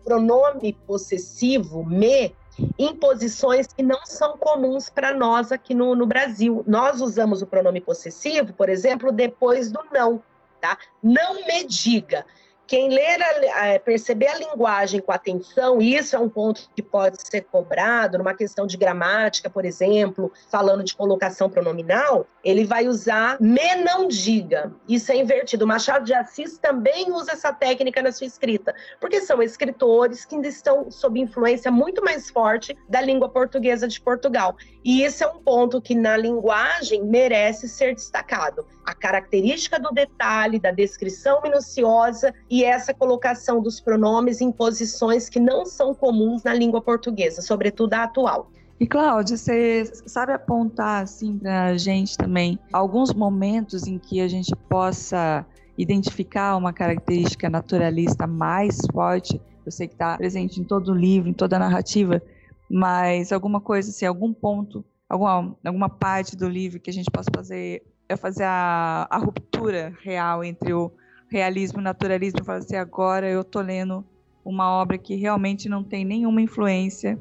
[0.04, 2.34] pronome possessivo, me,
[2.78, 6.62] em posições que não são comuns para nós aqui no, no Brasil.
[6.66, 10.22] Nós usamos o pronome possessivo, por exemplo, depois do não,
[10.60, 10.78] tá?
[11.02, 12.24] Não me diga.
[12.66, 17.42] Quem ler, a, perceber a linguagem com atenção, isso é um ponto que pode ser
[17.42, 23.74] cobrado numa questão de gramática, por exemplo, falando de colocação pronominal, ele vai usar me
[23.76, 24.72] não diga.
[24.88, 25.64] Isso é invertido.
[25.64, 30.34] O Machado de Assis também usa essa técnica na sua escrita, porque são escritores que
[30.36, 34.56] ainda estão sob influência muito mais forte da língua portuguesa de Portugal.
[34.84, 38.66] E esse é um ponto que na linguagem merece ser destacado.
[38.84, 45.40] A característica do detalhe, da descrição minuciosa e essa colocação dos pronomes em posições que
[45.40, 48.48] não são comuns na língua portuguesa, sobretudo a atual.
[48.78, 54.28] E Cláudia, você sabe apontar assim para a gente também alguns momentos em que a
[54.28, 55.44] gente possa
[55.76, 59.42] identificar uma característica naturalista mais forte?
[59.66, 62.22] Eu sei que está presente em todo o livro, em toda a narrativa,
[62.70, 67.30] mas alguma coisa assim, algum ponto, alguma, alguma parte do livro que a gente possa
[67.34, 70.92] fazer é fazer a, a ruptura real entre o
[71.34, 74.04] realismo naturalismo e falar assim, agora eu estou lendo
[74.44, 77.20] uma obra que realmente não tem nenhuma influência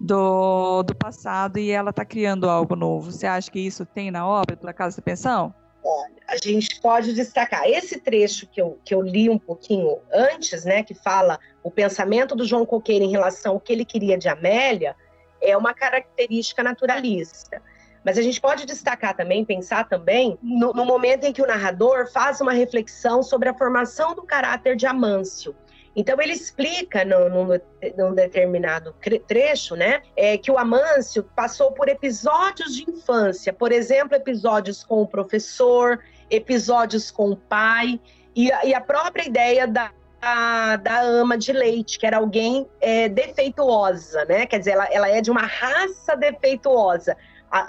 [0.00, 3.12] do, do passado e ela está criando algo novo.
[3.12, 5.54] Você acha que isso tem na obra da Casa da Pensão?
[5.84, 10.64] Olha, a gente pode destacar esse trecho que eu, que eu li um pouquinho antes,
[10.64, 14.28] né, que fala o pensamento do João Coqueiro em relação ao que ele queria de
[14.28, 14.96] Amélia,
[15.40, 17.62] é uma característica naturalista.
[18.06, 22.08] Mas a gente pode destacar também, pensar também, no, no momento em que o narrador
[22.12, 25.56] faz uma reflexão sobre a formação do caráter de Amâncio.
[25.96, 28.94] Então ele explica num, determinado
[29.26, 35.02] trecho, né, é, que o Amâncio passou por episódios de infância, por exemplo, episódios com
[35.02, 35.98] o professor,
[36.30, 37.98] episódios com o pai
[38.36, 43.06] e, e a própria ideia da da, da, ama de leite, que era alguém é,
[43.06, 44.46] defeituosa, né?
[44.46, 47.16] Quer dizer, ela, ela é de uma raça defeituosa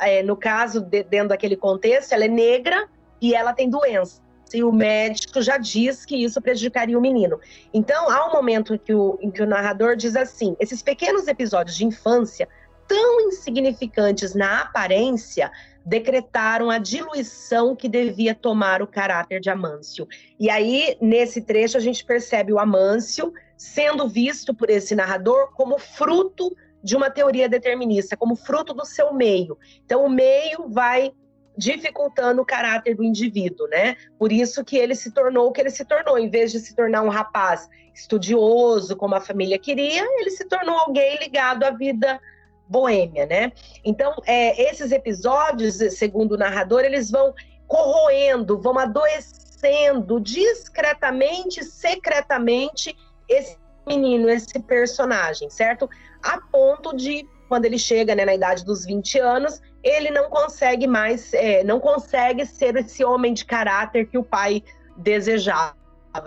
[0.02, 2.88] é, no caso, de, dentro daquele contexto, ela é negra
[3.22, 4.22] e ela tem doença.
[4.54, 7.40] E o médico já diz que isso prejudicaria o menino.
[7.74, 11.76] Então, há um momento que o, em que o narrador diz assim: esses pequenos episódios
[11.76, 12.48] de infância,
[12.88, 15.52] tão insignificantes na aparência,
[15.86, 20.08] decretaram a diluição que devia tomar o caráter de Amâncio.
[20.40, 25.80] E aí, nesse trecho, a gente percebe o Amâncio sendo visto por esse narrador como
[25.80, 29.58] fruto de uma teoria determinista, como fruto do seu meio.
[29.84, 31.12] Então, o meio vai
[31.58, 33.96] dificultando o caráter do indivíduo, né?
[34.20, 36.18] Por isso que ele se tornou o que ele se tornou.
[36.18, 40.78] Em vez de se tornar um rapaz estudioso, como a família queria, ele se tornou
[40.78, 42.22] alguém ligado à vida
[42.70, 43.52] boêmia, né?
[43.84, 47.34] Então, é, esses episódios, segundo o narrador, eles vão
[47.66, 52.96] corroendo, vão adoecendo discretamente, secretamente
[53.28, 55.90] esse menino, esse personagem, certo?
[56.28, 60.86] A ponto de, quando ele chega né, na idade dos 20 anos, ele não consegue
[60.86, 64.62] mais, é, não consegue ser esse homem de caráter que o pai
[64.98, 65.74] desejava,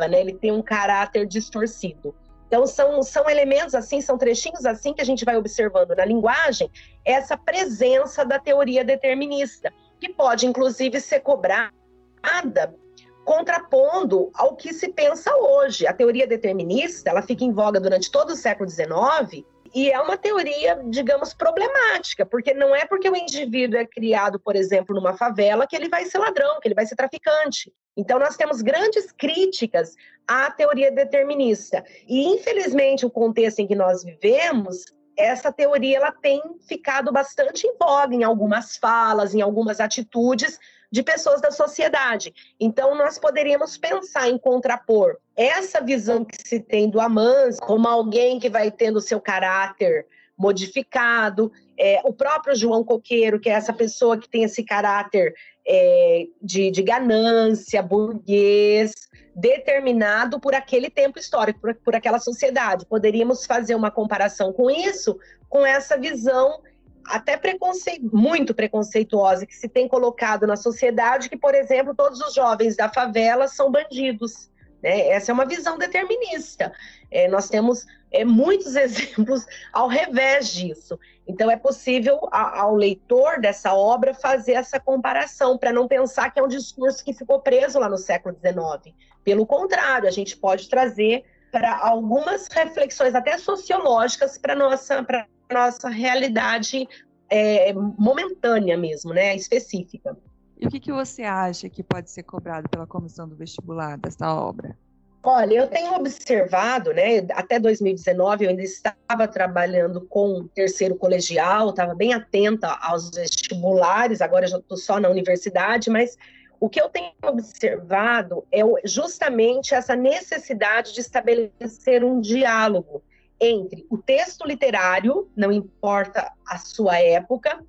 [0.09, 0.19] né?
[0.19, 2.15] Ele tem um caráter distorcido.
[2.47, 6.71] Então, são, são elementos assim, são trechinhos assim que a gente vai observando na linguagem
[7.05, 12.75] essa presença da teoria determinista, que pode, inclusive, ser cobrada
[13.23, 15.87] contrapondo ao que se pensa hoje.
[15.87, 20.17] A teoria determinista, ela fica em voga durante todo o século XIX e é uma
[20.17, 25.67] teoria, digamos, problemática, porque não é porque o indivíduo é criado, por exemplo, numa favela
[25.67, 27.73] que ele vai ser ladrão, que ele vai ser traficante.
[27.97, 29.95] Então nós temos grandes críticas
[30.27, 31.85] à teoria determinista.
[32.09, 34.85] E infelizmente o contexto em que nós vivemos
[35.17, 40.59] essa teoria ela tem ficado bastante em voga em algumas falas, em algumas atitudes,
[40.91, 42.35] de pessoas da sociedade.
[42.59, 48.39] Então, nós poderíamos pensar em contrapor essa visão que se tem do Amans como alguém
[48.41, 54.17] que vai tendo seu caráter modificado, é, o próprio João Coqueiro, que é essa pessoa
[54.17, 55.35] que tem esse caráter
[55.67, 58.93] é, de, de, ganância, burguês,
[59.37, 62.87] determinado por aquele tempo histórico, por, por aquela sociedade.
[62.87, 66.63] Poderíamos fazer uma comparação com isso, com essa visão
[67.07, 72.35] até preconceito, muito preconceituosa que se tem colocado na sociedade, que, por exemplo, todos os
[72.35, 74.51] jovens da favela são bandidos.
[74.83, 75.09] Né?
[75.09, 76.73] Essa é uma visão determinista.
[77.11, 80.99] É, nós temos é, muitos exemplos ao revés disso.
[81.27, 86.41] Então, é possível a, ao leitor dessa obra fazer essa comparação, para não pensar que
[86.41, 88.95] é um discurso que ficou preso lá no século XIX.
[89.23, 95.05] Pelo contrário, a gente pode trazer para algumas reflexões, até sociológicas, para nossa.
[95.53, 96.89] Nossa realidade
[97.29, 100.17] é, momentânea mesmo, né, específica.
[100.59, 104.35] E o que, que você acha que pode ser cobrado pela comissão do vestibular dessa
[104.35, 104.77] obra?
[105.23, 111.95] Olha, eu tenho observado, né, até 2019 eu ainda estava trabalhando com terceiro colegial, estava
[111.95, 116.17] bem atenta aos vestibulares, agora já estou só na universidade, mas
[116.59, 123.03] o que eu tenho observado é justamente essa necessidade de estabelecer um diálogo
[123.41, 127.65] entre o texto literário, não importa a sua época,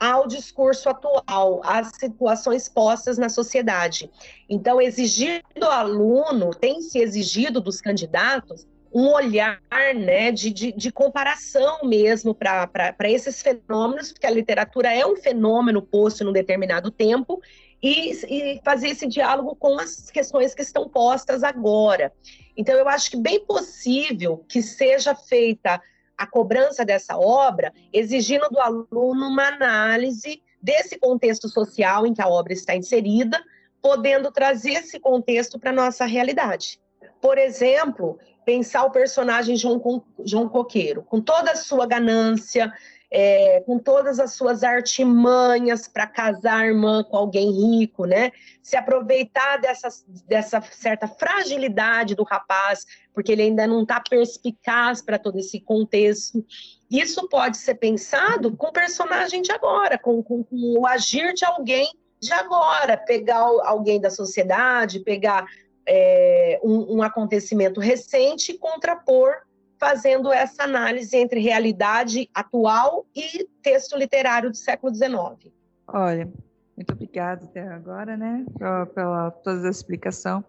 [0.00, 4.10] ao discurso atual, às situações postas na sociedade.
[4.48, 9.60] Então, exigir do aluno, tem se exigido dos candidatos, um olhar
[9.94, 15.80] né, de, de, de comparação mesmo para esses fenômenos, porque a literatura é um fenômeno
[15.80, 17.40] posto num determinado tempo,
[17.82, 22.12] e, e fazer esse diálogo com as questões que estão postas agora.
[22.56, 25.82] Então, eu acho que bem possível que seja feita
[26.16, 32.28] a cobrança dessa obra, exigindo do aluno uma análise desse contexto social em que a
[32.28, 33.42] obra está inserida,
[33.80, 36.80] podendo trazer esse contexto para a nossa realidade.
[37.20, 42.72] Por exemplo, pensar o personagem João, João Coqueiro, com toda a sua ganância,
[43.14, 48.32] é, com todas as suas artimanhas para casar a irmã com alguém rico, né?
[48.62, 49.88] Se aproveitar dessa,
[50.26, 56.42] dessa certa fragilidade do rapaz, porque ele ainda não está perspicaz para todo esse contexto.
[56.90, 61.44] Isso pode ser pensado com o personagem de agora, com, com, com o agir de
[61.44, 65.44] alguém de agora, pegar alguém da sociedade, pegar
[65.86, 69.34] é, um, um acontecimento recente e contrapor
[69.82, 75.52] fazendo essa análise entre realidade atual e texto literário do século XIX.
[75.88, 76.32] Olha,
[76.76, 80.44] muito obrigada até agora, né, pela, pela toda a explicação.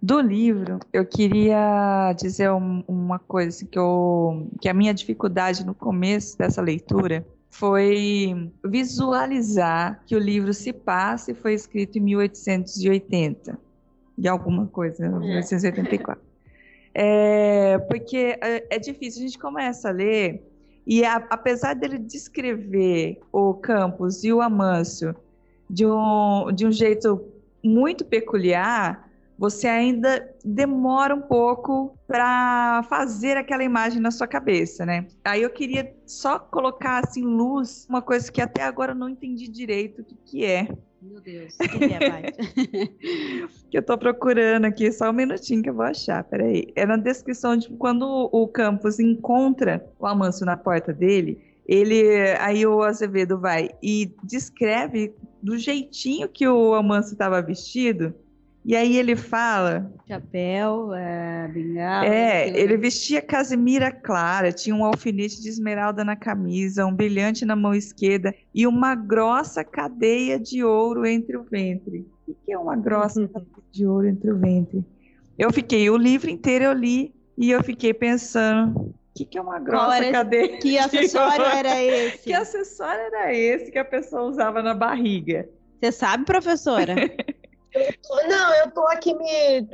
[0.00, 5.66] Do livro, eu queria dizer um, uma coisa assim, que, eu, que a minha dificuldade
[5.66, 12.00] no começo dessa leitura foi visualizar que o livro se passa e foi escrito em
[12.00, 13.58] 1880,
[14.16, 16.27] de alguma coisa, 1884.
[16.94, 20.42] É, porque é, é, difícil, a gente começa a ler,
[20.86, 25.14] e a, apesar dele descrever o Campos e o Amâncio
[25.68, 27.24] de um, de um jeito
[27.62, 29.08] muito peculiar,
[29.38, 35.06] você ainda demora um pouco para fazer aquela imagem na sua cabeça, né?
[35.24, 39.46] Aí eu queria só colocar assim luz, uma coisa que até agora eu não entendi
[39.46, 40.68] direito o que, que é.
[41.00, 42.32] Meu Deus, é,
[43.70, 46.72] que eu tô procurando aqui, só um minutinho que eu vou achar, peraí.
[46.74, 52.02] É na descrição de quando o Campos encontra o Amâncio na porta dele, ele,
[52.40, 58.12] aí o Azevedo vai e descreve do jeitinho que o Amâncio estava vestido,
[58.64, 59.90] e aí ele fala.
[60.06, 62.06] Chapéu, é, bengala.
[62.06, 67.56] É, ele vestia casimira clara, tinha um alfinete de esmeralda na camisa, um brilhante na
[67.56, 72.06] mão esquerda e uma grossa cadeia de ouro entre o ventre.
[72.26, 73.28] O que é uma grossa uhum.
[73.32, 74.84] cadeia de ouro entre o ventre?
[75.38, 79.40] Eu fiquei, o livro inteiro eu li e eu fiquei pensando, o que, que é
[79.40, 80.58] uma grossa cadeia?
[80.58, 82.18] Que acessório era esse?
[82.26, 85.48] Que acessório era esse que a pessoa usava na barriga?
[85.80, 86.94] Você sabe, professora?
[88.28, 89.68] Não, eu tô aqui me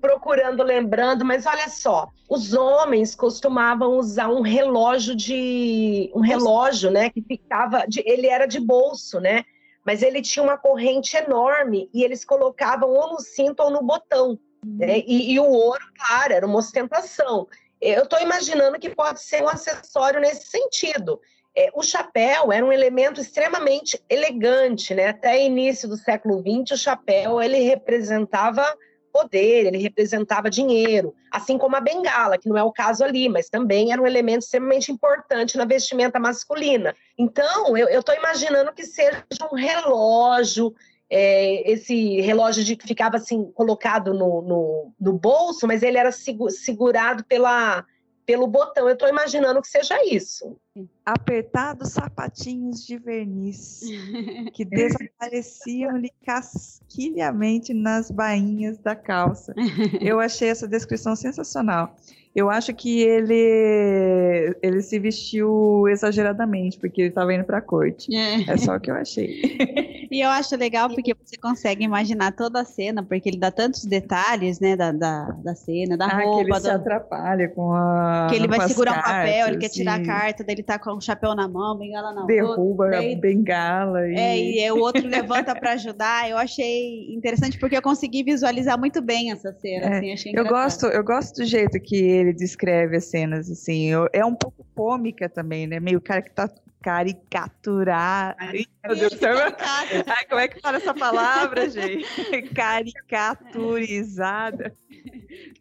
[0.00, 7.08] procurando, lembrando, mas olha só, os homens costumavam usar um relógio de um relógio, né,
[7.08, 9.44] que ficava, de, ele era de bolso, né,
[9.86, 14.36] mas ele tinha uma corrente enorme e eles colocavam ou no cinto ou no botão,
[14.64, 17.46] né, e, e o ouro, claro, era uma ostentação.
[17.80, 21.20] Eu estou imaginando que pode ser um acessório nesse sentido.
[21.56, 25.08] É, o chapéu era um elemento extremamente elegante, né?
[25.08, 28.64] Até início do século XX, o chapéu ele representava
[29.12, 33.50] poder, ele representava dinheiro, assim como a bengala, que não é o caso ali, mas
[33.50, 36.96] também era um elemento extremamente importante na vestimenta masculina.
[37.18, 39.22] Então, eu estou imaginando que seja
[39.52, 40.74] um relógio,
[41.10, 46.10] é, esse relógio de que ficava assim colocado no, no, no bolso, mas ele era
[46.10, 47.84] segurado pela
[48.26, 48.88] pelo botão.
[48.88, 50.56] Eu estou imaginando que seja isso.
[51.04, 53.80] Apertados sapatinhos de verniz
[54.54, 59.54] que desapareciam-lhe casquilhamente nas bainhas da calça.
[60.00, 61.96] Eu achei essa descrição sensacional.
[62.34, 68.14] Eu acho que ele ele se vestiu exageradamente porque ele estava indo para a corte.
[68.14, 68.50] É.
[68.50, 69.42] é só o que eu achei.
[70.12, 73.86] E eu acho legal porque você consegue imaginar toda a cena, porque ele dá tantos
[73.86, 76.36] detalhes, né, da, da, da cena, da ah, roupa.
[76.36, 76.60] Que ele do...
[76.60, 78.26] se atrapalha com a.
[78.28, 80.90] Que ele vai segurar um papel, ele quer tirar a carta, daí ele tá com
[80.90, 83.14] o chapéu na mão, bengala na Derruba daí...
[83.14, 84.06] a bengala.
[84.06, 84.14] E...
[84.14, 86.28] É, e o outro levanta para ajudar.
[86.28, 89.96] Eu achei interessante porque eu consegui visualizar muito bem essa cena.
[89.96, 93.90] É, assim, eu gosto, eu gosto do jeito que ele descreve as cenas, assim.
[94.12, 95.78] É um pouco cômica também, né?
[95.78, 96.48] Meio cara que tá
[96.82, 98.34] caricaturar.
[98.38, 99.36] Ai, meu Deus do céu.
[99.60, 102.04] Ai, como é que fala essa palavra, gente?
[102.54, 104.74] Caricaturizada.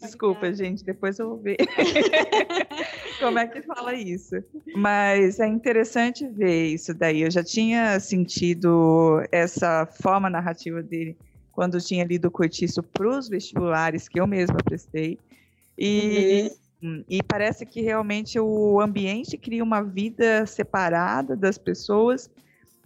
[0.01, 1.57] Desculpa, gente, depois eu vou ver
[3.20, 4.36] como é que fala isso.
[4.76, 7.22] Mas é interessante ver isso daí.
[7.22, 11.16] Eu já tinha sentido essa forma narrativa dele
[11.51, 15.20] quando tinha lido o Cortiço para os vestibulares que eu mesma prestei.
[15.84, 16.52] E
[16.82, 17.04] uhum.
[17.08, 22.30] E parece que realmente o ambiente cria uma vida separada das pessoas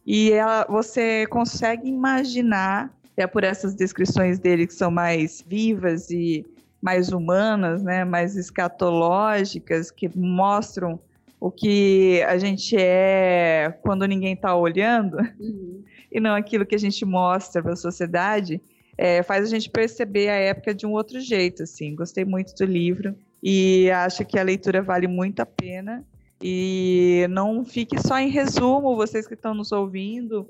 [0.05, 6.45] e ela, você consegue imaginar, é por essas descrições dele que são mais vivas e
[6.81, 10.99] mais humanas, né, mais escatológicas, que mostram
[11.39, 15.83] o que a gente é quando ninguém está olhando uhum.
[16.11, 18.61] e não aquilo que a gente mostra para a sociedade,
[18.97, 21.63] é, faz a gente perceber a época de um outro jeito.
[21.63, 26.05] Assim, gostei muito do livro e acho que a leitura vale muito a pena.
[26.41, 30.49] E não fique só em resumo, vocês que estão nos ouvindo,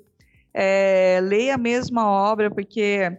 [0.53, 3.11] é, leia a obra, porque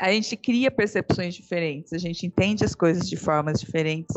[0.00, 4.14] a gente cria percepções diferentes, a gente entende as coisas de formas diferentes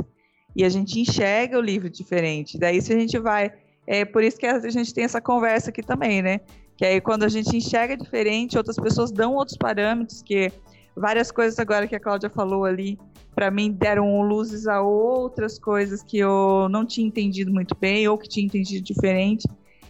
[0.56, 2.58] e a gente enxerga o livro diferente.
[2.58, 3.52] Daí, se a gente vai.
[3.86, 6.40] É por isso que a gente tem essa conversa aqui também, né?
[6.78, 10.52] Que aí, quando a gente enxerga diferente, outras pessoas dão outros parâmetros, que
[10.96, 13.00] várias coisas agora que a Cláudia falou ali,
[13.34, 18.18] para mim deram luzes a outras coisas que eu não tinha entendido muito bem ou
[18.18, 19.48] que tinha entendido diferente.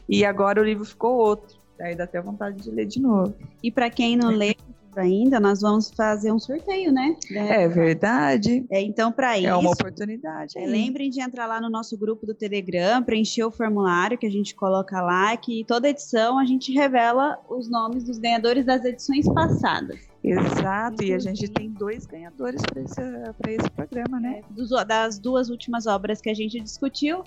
[0.10, 1.58] E agora o livro ficou outro.
[1.78, 3.36] Daí dá até vontade de ler de novo.
[3.62, 4.56] E para quem não lê,
[4.98, 7.16] ainda, nós vamos fazer um sorteio, né?
[7.32, 8.66] É verdade.
[8.70, 9.48] É, então, para isso.
[9.48, 10.58] É uma oportunidade.
[10.58, 14.32] É, lembrem de entrar lá no nosso grupo do Telegram, preencher o formulário que a
[14.32, 19.28] gente coloca lá, que toda edição a gente revela os nomes dos ganhadores das edições
[19.34, 20.00] passadas.
[20.24, 23.02] Exato, e a gente tem dois ganhadores para esse,
[23.48, 24.40] esse programa, né?
[24.40, 27.24] É, dos, das duas últimas obras que a gente discutiu,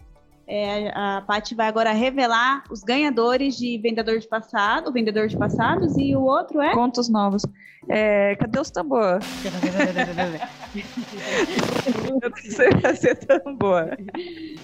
[0.49, 5.37] é, a Paty vai agora revelar os ganhadores de Vendedor de Passado, o Vendedor de
[5.37, 6.73] Passados, e o outro é?
[6.73, 7.43] Contos Novos.
[7.87, 9.21] É, cadê os tambor?
[11.95, 13.97] Eu não sei fazer tambor.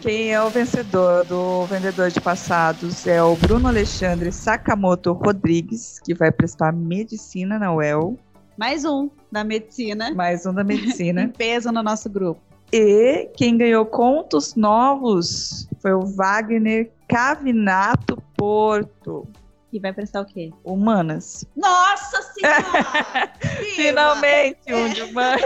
[0.00, 6.14] Quem é o vencedor do Vendedor de Passados é o Bruno Alexandre Sakamoto Rodrigues, que
[6.14, 8.18] vai prestar medicina na UEL.
[8.56, 10.14] Mais um da medicina.
[10.14, 11.22] Mais um da medicina.
[11.24, 12.53] em peso no nosso grupo.
[12.76, 19.28] E quem ganhou contos novos foi o Wagner Cavinato Porto.
[19.72, 20.50] E vai prestar o quê?
[20.64, 21.46] Humanas.
[21.54, 23.30] Nossa Senhora!
[23.76, 25.44] Finalmente um de humanas.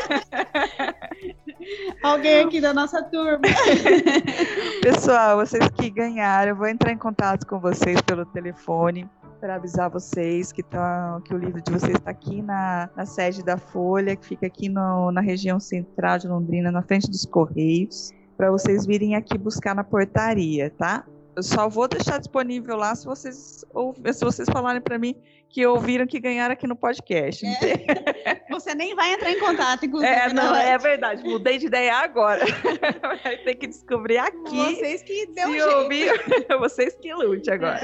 [2.02, 3.42] Alguém aqui da nossa turma.
[4.80, 9.06] Pessoal, vocês que ganharam, eu vou entrar em contato com vocês pelo telefone
[9.40, 13.42] para avisar vocês que, tá, que o livro de vocês está aqui na, na sede
[13.42, 18.12] da Folha, que fica aqui no, na região central de Londrina, na frente dos Correios,
[18.36, 21.04] para vocês virem aqui buscar na portaria, tá?
[21.36, 25.14] Eu só vou deixar disponível lá se vocês, ou, se vocês falarem para mim
[25.48, 27.46] que ouviram que ganharam aqui no podcast.
[27.46, 28.42] É.
[28.50, 30.12] Você nem vai entrar em contato, inclusive.
[30.12, 31.22] É, não, é verdade.
[31.22, 32.44] Mudei de ideia agora.
[33.24, 34.74] Vai ter que descobrir aqui.
[34.74, 36.12] Vocês que deu se ouvir,
[36.58, 37.80] vocês que lute agora.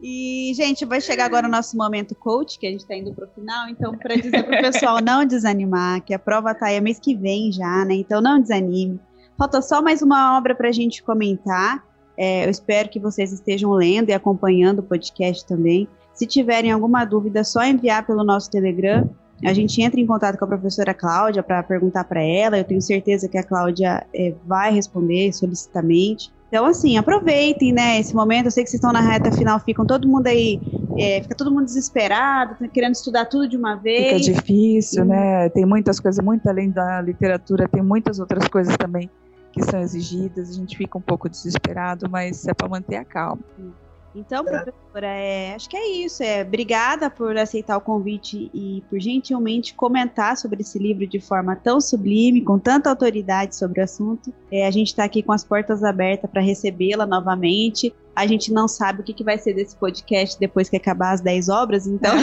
[0.00, 3.24] E, gente, vai chegar agora o nosso momento coach, que a gente está indo para
[3.26, 3.68] o final.
[3.68, 7.14] Então, para dizer para o pessoal não desanimar, que a prova está aí mês que
[7.14, 7.94] vem já, né?
[7.94, 9.00] Então, não desanime.
[9.38, 11.84] Falta só mais uma obra para a gente comentar.
[12.16, 15.86] É, eu espero que vocês estejam lendo e acompanhando o podcast também.
[16.14, 19.08] Se tiverem alguma dúvida, é só enviar pelo nosso Telegram.
[19.44, 22.56] A gente entra em contato com a professora Cláudia para perguntar para ela.
[22.56, 26.32] Eu tenho certeza que a Cláudia é, vai responder solicitamente.
[26.48, 28.46] Então, assim, aproveitem, né, esse momento.
[28.46, 30.60] Eu sei que vocês estão na reta final, ficam todo mundo aí,
[30.96, 34.24] é, fica todo mundo desesperado, tá querendo estudar tudo de uma vez.
[34.24, 35.08] Fica difícil, hum.
[35.08, 35.48] né?
[35.48, 39.10] Tem muitas coisas, muito além da literatura, tem muitas outras coisas também
[39.52, 40.50] que são exigidas.
[40.50, 43.42] A gente fica um pouco desesperado, mas é para manter a calma.
[44.16, 46.22] Então, professora, é, acho que é isso.
[46.22, 51.54] É, obrigada por aceitar o convite e por gentilmente comentar sobre esse livro de forma
[51.54, 54.32] tão sublime, com tanta autoridade sobre o assunto.
[54.50, 57.94] É, a gente está aqui com as portas abertas para recebê-la novamente.
[58.14, 61.20] A gente não sabe o que, que vai ser desse podcast depois que acabar as
[61.20, 62.14] 10 obras, então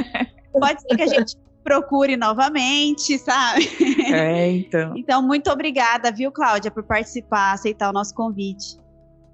[0.58, 3.68] pode ser que a gente procure novamente, sabe?
[4.12, 4.96] É, então.
[4.96, 8.81] Então, muito obrigada, viu, Cláudia, por participar, aceitar o nosso convite.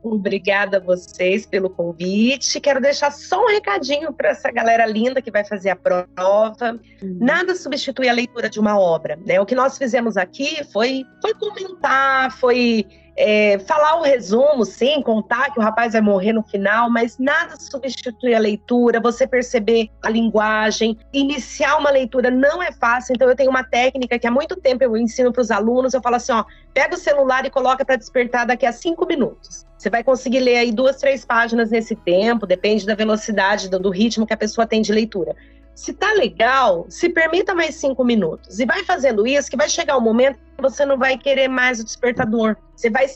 [0.02, 2.60] Obrigada a vocês pelo convite.
[2.60, 6.78] Quero deixar só um recadinho para essa galera linda que vai fazer a prova.
[7.02, 7.18] Uhum.
[7.20, 9.18] Nada substitui a leitura de uma obra.
[9.26, 9.40] Né?
[9.40, 12.86] O que nós fizemos aqui foi, foi comentar, foi
[13.20, 17.56] é, falar o resumo, sim, contar que o rapaz vai morrer no final, mas nada
[17.58, 20.96] substitui a leitura, você perceber a linguagem.
[21.12, 24.84] Iniciar uma leitura não é fácil, então eu tenho uma técnica que há muito tempo
[24.84, 27.96] eu ensino para os alunos, eu falo assim, ó, pega o celular e coloca para
[27.96, 29.66] despertar daqui a cinco minutos.
[29.76, 33.90] Você vai conseguir ler aí duas, três páginas nesse tempo, depende da velocidade, do, do
[33.90, 35.34] ritmo que a pessoa tem de leitura.
[35.78, 38.58] Se tá legal, se permita mais cinco minutos.
[38.58, 41.78] E vai fazendo isso, que vai chegar um momento que você não vai querer mais
[41.78, 42.56] o despertador.
[42.74, 43.06] Você vai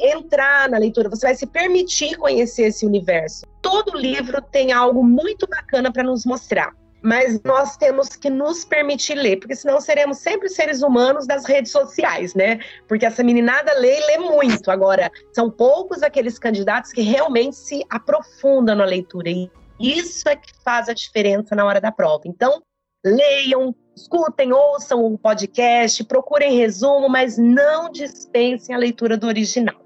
[0.00, 3.44] entrar na leitura, você vai se permitir conhecer esse universo.
[3.60, 6.72] Todo livro tem algo muito bacana para nos mostrar
[7.04, 11.72] mas nós temos que nos permitir ler, porque senão seremos sempre seres humanos das redes
[11.72, 12.60] sociais, né?
[12.86, 14.70] Porque essa meninada lê e lê muito.
[14.70, 19.28] Agora, são poucos aqueles candidatos que realmente se aprofundam na leitura.
[19.28, 19.50] E
[19.82, 22.22] isso é que faz a diferença na hora da prova.
[22.26, 22.62] Então,
[23.04, 29.82] leiam, escutem, ouçam o podcast, procurem resumo, mas não dispensem a leitura do original.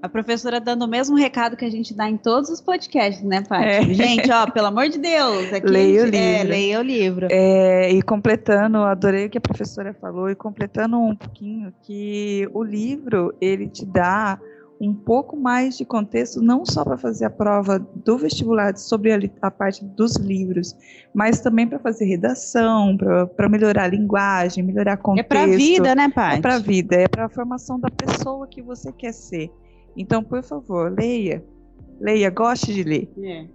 [0.00, 3.42] A professora dando o mesmo recado que a gente dá em todos os podcasts, né,
[3.42, 3.64] Paty?
[3.64, 3.82] É.
[3.92, 6.16] Gente, ó, pelo amor de Deus, aqui leia o livro.
[6.16, 7.28] É, leia o livro.
[7.30, 12.62] É, e completando, adorei o que a professora falou, e completando um pouquinho que o
[12.62, 14.38] livro, ele te dá
[14.80, 19.18] um pouco mais de contexto, não só para fazer a prova do vestibular sobre a,
[19.42, 20.76] a parte dos livros,
[21.12, 22.96] mas também para fazer redação,
[23.36, 25.26] para melhorar a linguagem, melhorar contexto.
[25.26, 26.38] É para a vida, né, pai?
[26.38, 29.50] É para a vida, é para a formação da pessoa que você quer ser.
[29.96, 31.44] Então, por favor, leia.
[32.00, 33.10] Leia, goste de ler.
[33.20, 33.46] É.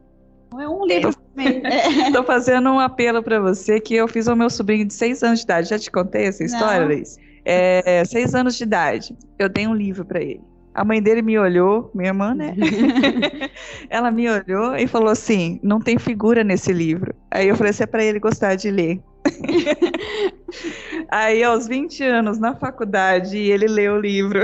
[0.51, 1.13] Não é um livro
[2.07, 5.39] Estou fazendo um apelo para você que eu fiz ao meu sobrinho de seis anos
[5.39, 5.69] de idade.
[5.69, 7.17] Já te contei essa história, Luiz?
[7.45, 9.17] É, seis anos de idade.
[9.39, 10.52] Eu dei um livro para ele.
[10.73, 12.55] A mãe dele me olhou, minha irmã, né?
[13.89, 17.13] Ela me olhou e falou assim: não tem figura nesse livro.
[17.29, 18.99] Aí eu falei assim: é para ele gostar de ler.
[21.09, 24.43] Aí, aos 20 anos, na faculdade, ele leu o livro.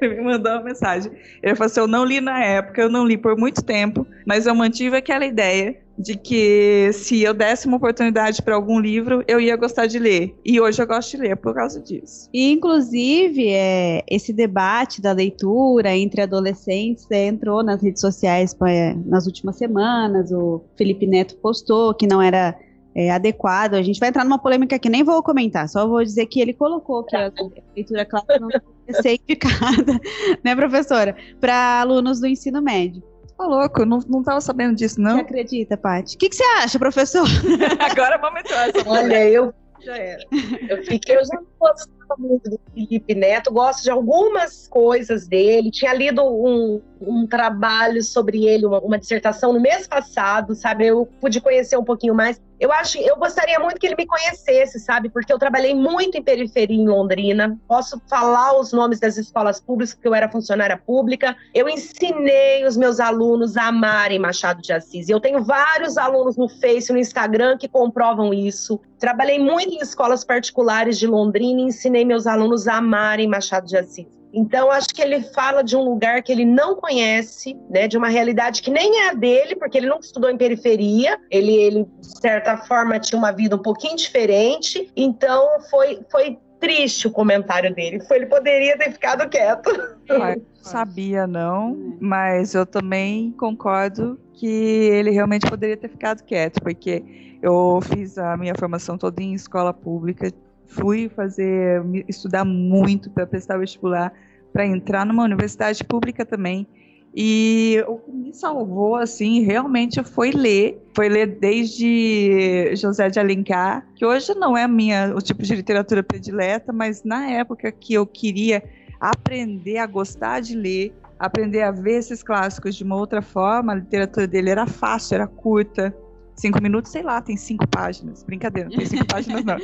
[0.00, 1.10] ele me mandou uma mensagem.
[1.42, 4.46] Ele falou assim: Eu não li na época, eu não li por muito tempo, mas
[4.46, 9.40] eu mantive aquela ideia de que se eu desse uma oportunidade para algum livro, eu
[9.40, 10.38] ia gostar de ler.
[10.44, 12.28] E hoje eu gosto de ler por causa disso.
[12.32, 18.94] E, inclusive, é, esse debate da leitura entre adolescentes é, entrou nas redes sociais é,
[19.04, 20.30] nas últimas semanas.
[20.30, 22.56] O Felipe Neto postou que não era
[22.94, 23.74] é, adequado.
[23.74, 26.52] A gente vai entrar numa polêmica que nem vou comentar, só vou dizer que ele
[26.52, 27.32] colocou que a
[27.74, 30.00] leitura clássica não deve ser indicada,
[30.44, 33.02] né, professora, para alunos do ensino médio.
[33.38, 35.14] Tá louco, não, não tava sabendo disso, não.
[35.14, 36.16] Você acredita, Paty?
[36.16, 37.24] O que, que você acha, professor?
[37.78, 38.68] Agora vamos entrar.
[38.84, 40.24] Olha, eu já era.
[40.68, 45.70] Eu fiquei, eu já gosto muito do Felipe Neto, gosto de algumas coisas dele.
[45.70, 50.86] Tinha lido um, um trabalho sobre ele, uma, uma dissertação no mês passado, sabe?
[50.86, 52.40] Eu pude conhecer um pouquinho mais.
[52.60, 55.08] Eu acho, eu gostaria muito que ele me conhecesse, sabe?
[55.08, 57.56] Porque eu trabalhei muito em periferia em Londrina.
[57.68, 61.36] Posso falar os nomes das escolas públicas, porque eu era funcionária pública.
[61.54, 65.08] Eu ensinei os meus alunos a amarem Machado de Assis.
[65.08, 68.80] E eu tenho vários alunos no Face, no Instagram que comprovam isso.
[68.98, 73.76] Trabalhei muito em escolas particulares de Londrina e ensinei meus alunos a amarem Machado de
[73.76, 74.06] Assis.
[74.32, 78.08] Então, acho que ele fala de um lugar que ele não conhece, né, de uma
[78.08, 82.20] realidade que nem é a dele, porque ele nunca estudou em periferia, ele, ele de
[82.20, 88.00] certa forma, tinha uma vida um pouquinho diferente, então foi, foi triste o comentário dele.
[88.00, 89.70] Foi, ele poderia ter ficado quieto.
[90.06, 97.02] Eu sabia, não, mas eu também concordo que ele realmente poderia ter ficado quieto, porque
[97.40, 100.30] eu fiz a minha formação toda em escola pública,
[100.68, 104.12] fui fazer estudar muito para prestar vestibular
[104.52, 106.66] para entrar numa universidade pública também.
[107.14, 110.80] E o que me salvou, assim, realmente foi ler.
[110.94, 116.02] Foi ler desde José de Alencar, que hoje não é minha, o tipo de literatura
[116.02, 118.62] predileta, mas na época que eu queria
[119.00, 123.76] aprender a gostar de ler, aprender a ver esses clássicos de uma outra forma, a
[123.76, 125.94] literatura dele era fácil, era curta,
[126.38, 128.22] Cinco minutos, sei lá, tem cinco páginas.
[128.22, 129.56] Brincadeira, não tem cinco páginas, não.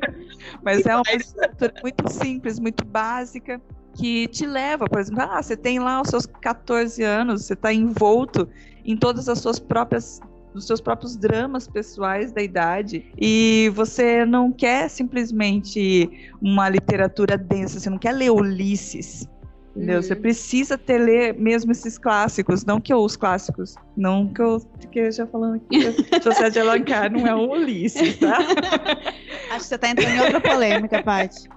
[0.62, 3.58] Mas é uma literatura muito simples, muito básica,
[3.94, 7.72] que te leva, por exemplo, ah, você tem lá os seus 14 anos, você está
[7.72, 8.46] envolto
[8.84, 10.20] em todas as suas próprias
[10.52, 16.10] dos seus próprios dramas pessoais da idade e você não quer simplesmente
[16.42, 19.28] uma literatura densa, você não quer ler Ulisses,
[19.80, 19.96] Entendeu?
[19.96, 20.02] Uhum.
[20.02, 24.62] Você precisa ter ler mesmo esses clássicos, não que eu, os clássicos, não que eu
[24.78, 25.80] esteja falando aqui
[26.22, 28.40] José de Alencar não é um Ulisses, tá?
[29.50, 31.48] Acho que você está entrando em outra polêmica, Paty.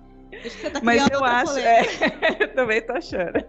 [0.71, 3.43] Tá Mas eu acho, é, também tô achando.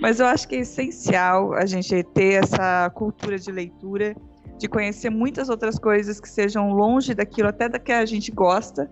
[0.00, 4.16] Mas eu acho que é essencial a gente ter essa cultura de leitura,
[4.58, 8.90] de conhecer muitas outras coisas que sejam longe daquilo, até da que a gente gosta,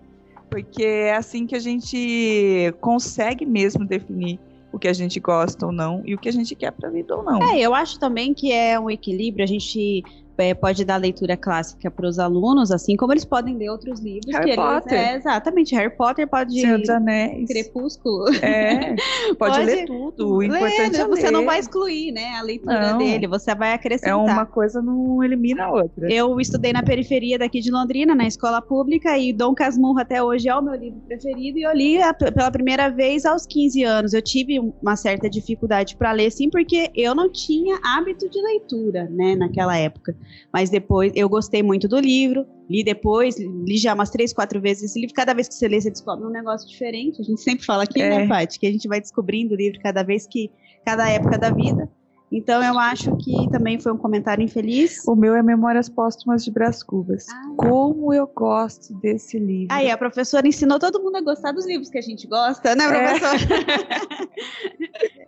[0.49, 4.39] porque é assim que a gente consegue mesmo definir
[4.71, 7.15] o que a gente gosta ou não e o que a gente quer para vida
[7.15, 7.41] ou não.
[7.43, 9.43] É, eu acho também que é um equilíbrio.
[9.43, 10.03] A gente
[10.37, 14.33] é, pode dar leitura clássica para os alunos, assim como eles podem ler outros livros.
[14.33, 14.93] Harry Potter.
[14.93, 16.59] Eles, é, exatamente, Harry Potter pode.
[16.59, 17.47] Senhor dos Anéis.
[17.47, 18.27] Crepúsculo.
[18.35, 18.95] É,
[19.37, 20.35] pode, pode ler tudo.
[20.35, 21.31] O importante ler, é Você ler.
[21.31, 24.11] não vai excluir, né, a leitura não, dele, você vai acrescentar.
[24.11, 26.11] É uma coisa não elimina a outra.
[26.11, 30.49] Eu estudei na periferia daqui de Londrina, na escola pública, e Dom Casmurro até hoje
[30.49, 34.13] é o meu livro preferido, e eu li a, pela primeira vez aos 15 anos.
[34.13, 39.07] Eu tive uma certa dificuldade para ler, sim, porque eu não tinha hábito de leitura,
[39.09, 40.15] né, naquela época.
[40.53, 44.91] Mas depois eu gostei muito do livro, li depois, li já umas três, quatro vezes
[44.91, 45.15] esse livro.
[45.15, 47.21] Cada vez que você lê, você descobre um negócio diferente.
[47.21, 48.17] A gente sempre fala aqui, né, é.
[48.19, 48.59] né, Paty?
[48.59, 50.51] Que a gente vai descobrindo o livro cada vez que,
[50.85, 51.89] cada época da vida.
[52.31, 55.05] Então eu acho que também foi um comentário infeliz.
[55.05, 57.27] O meu é Memórias Póstumas de Brás Cubas.
[57.29, 59.67] Ah, Como eu gosto desse livro.
[59.69, 62.85] Aí a professora ensinou todo mundo a gostar dos livros que a gente gosta, né,
[62.85, 63.19] é.
[63.19, 63.53] professora?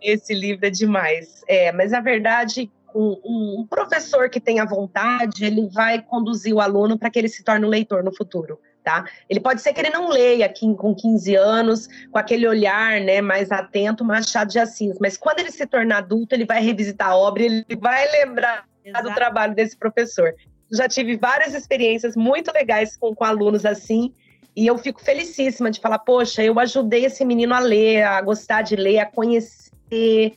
[0.14, 1.42] Esse livro é demais.
[1.46, 3.20] É, mas a verdade um,
[3.60, 7.66] um, professor que tenha vontade, ele vai conduzir o aluno para que ele se torne
[7.66, 8.58] um leitor no futuro.
[8.82, 9.04] tá?
[9.28, 13.20] Ele pode ser que ele não leia aqui com 15 anos, com aquele olhar, né,
[13.20, 17.16] mais atento, Machado de Assis, mas quando ele se tornar adulto, ele vai revisitar a
[17.16, 19.08] obra, ele vai lembrar Exato.
[19.08, 20.34] do trabalho desse professor.
[20.70, 24.12] Já tive várias experiências muito legais com, com alunos assim,
[24.56, 28.62] e eu fico felicíssima de falar, poxa, eu ajudei esse menino a ler, a gostar
[28.62, 30.32] de ler, a conhecer,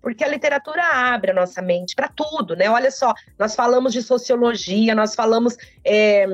[0.00, 2.70] porque a literatura abre a nossa mente para tudo, né?
[2.70, 6.26] Olha só, nós falamos de sociologia, nós falamos é,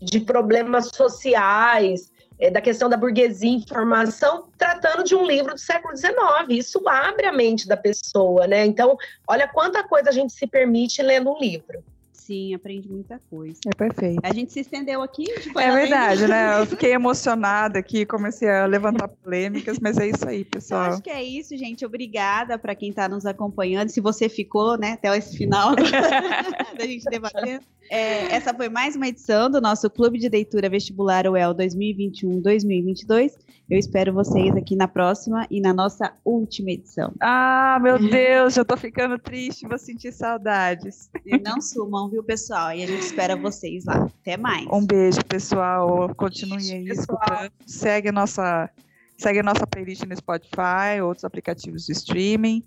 [0.00, 5.96] de problemas sociais, é, da questão da burguesia informação, tratando de um livro do século
[5.96, 6.14] XIX.
[6.50, 8.66] Isso abre a mente da pessoa, né?
[8.66, 8.96] Então,
[9.26, 11.82] olha quanta coisa a gente se permite lendo um livro.
[12.26, 13.60] Sim, aprende muita coisa.
[13.66, 14.18] É perfeito.
[14.22, 15.26] A gente se estendeu aqui.
[15.58, 16.58] É verdade, né?
[16.58, 20.86] Eu fiquei emocionada aqui, comecei a levantar polêmicas, mas é isso aí, pessoal.
[20.86, 21.84] Eu acho que é isso, gente.
[21.84, 23.90] Obrigada para quem está nos acompanhando.
[23.90, 25.76] Se você ficou, né, até esse final
[26.78, 27.60] da gente debater.
[27.94, 33.34] É, essa foi mais uma edição do nosso Clube de Leitura Vestibular UEL 2021-2022.
[33.70, 37.12] Eu espero vocês aqui na próxima e na nossa última edição.
[37.20, 41.08] Ah, meu Deus, eu tô ficando triste, vou sentir saudades.
[41.24, 42.72] E não sumam, viu, pessoal?
[42.72, 44.10] E a gente espera vocês lá.
[44.22, 44.66] Até mais.
[44.72, 46.12] Um beijo, pessoal.
[46.16, 47.52] Continue aí escutando.
[47.64, 48.68] Segue nossa,
[49.16, 52.64] segue a nossa playlist no Spotify, outros aplicativos de streaming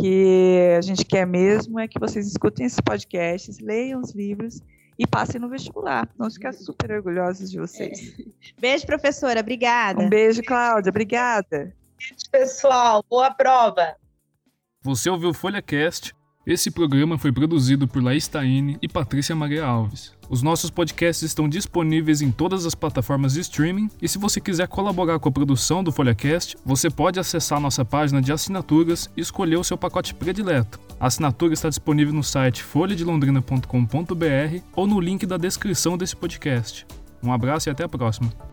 [0.00, 4.60] que a gente quer mesmo é que vocês escutem esses podcasts, leiam os livros
[4.98, 6.08] e passem no vestibular.
[6.16, 8.14] Vamos ficar super orgulhosos de vocês.
[8.18, 8.24] É.
[8.60, 9.40] Beijo, professora.
[9.40, 10.00] Obrigada.
[10.02, 10.90] Um beijo, Cláudia.
[10.90, 11.74] Obrigada.
[11.98, 13.04] Beijo, pessoal.
[13.08, 13.96] Boa prova.
[14.82, 16.14] Você ouviu o FolhaCast
[16.46, 20.12] esse programa foi produzido por Laís Taine e Patrícia Maria Alves.
[20.28, 24.66] Os nossos podcasts estão disponíveis em todas as plataformas de streaming e se você quiser
[24.66, 29.56] colaborar com a produção do FolhaCast, você pode acessar nossa página de assinaturas e escolher
[29.56, 30.80] o seu pacote predileto.
[30.98, 36.86] A assinatura está disponível no site folhadelondrina.com.br ou no link da descrição desse podcast.
[37.22, 38.49] Um abraço e até a próxima.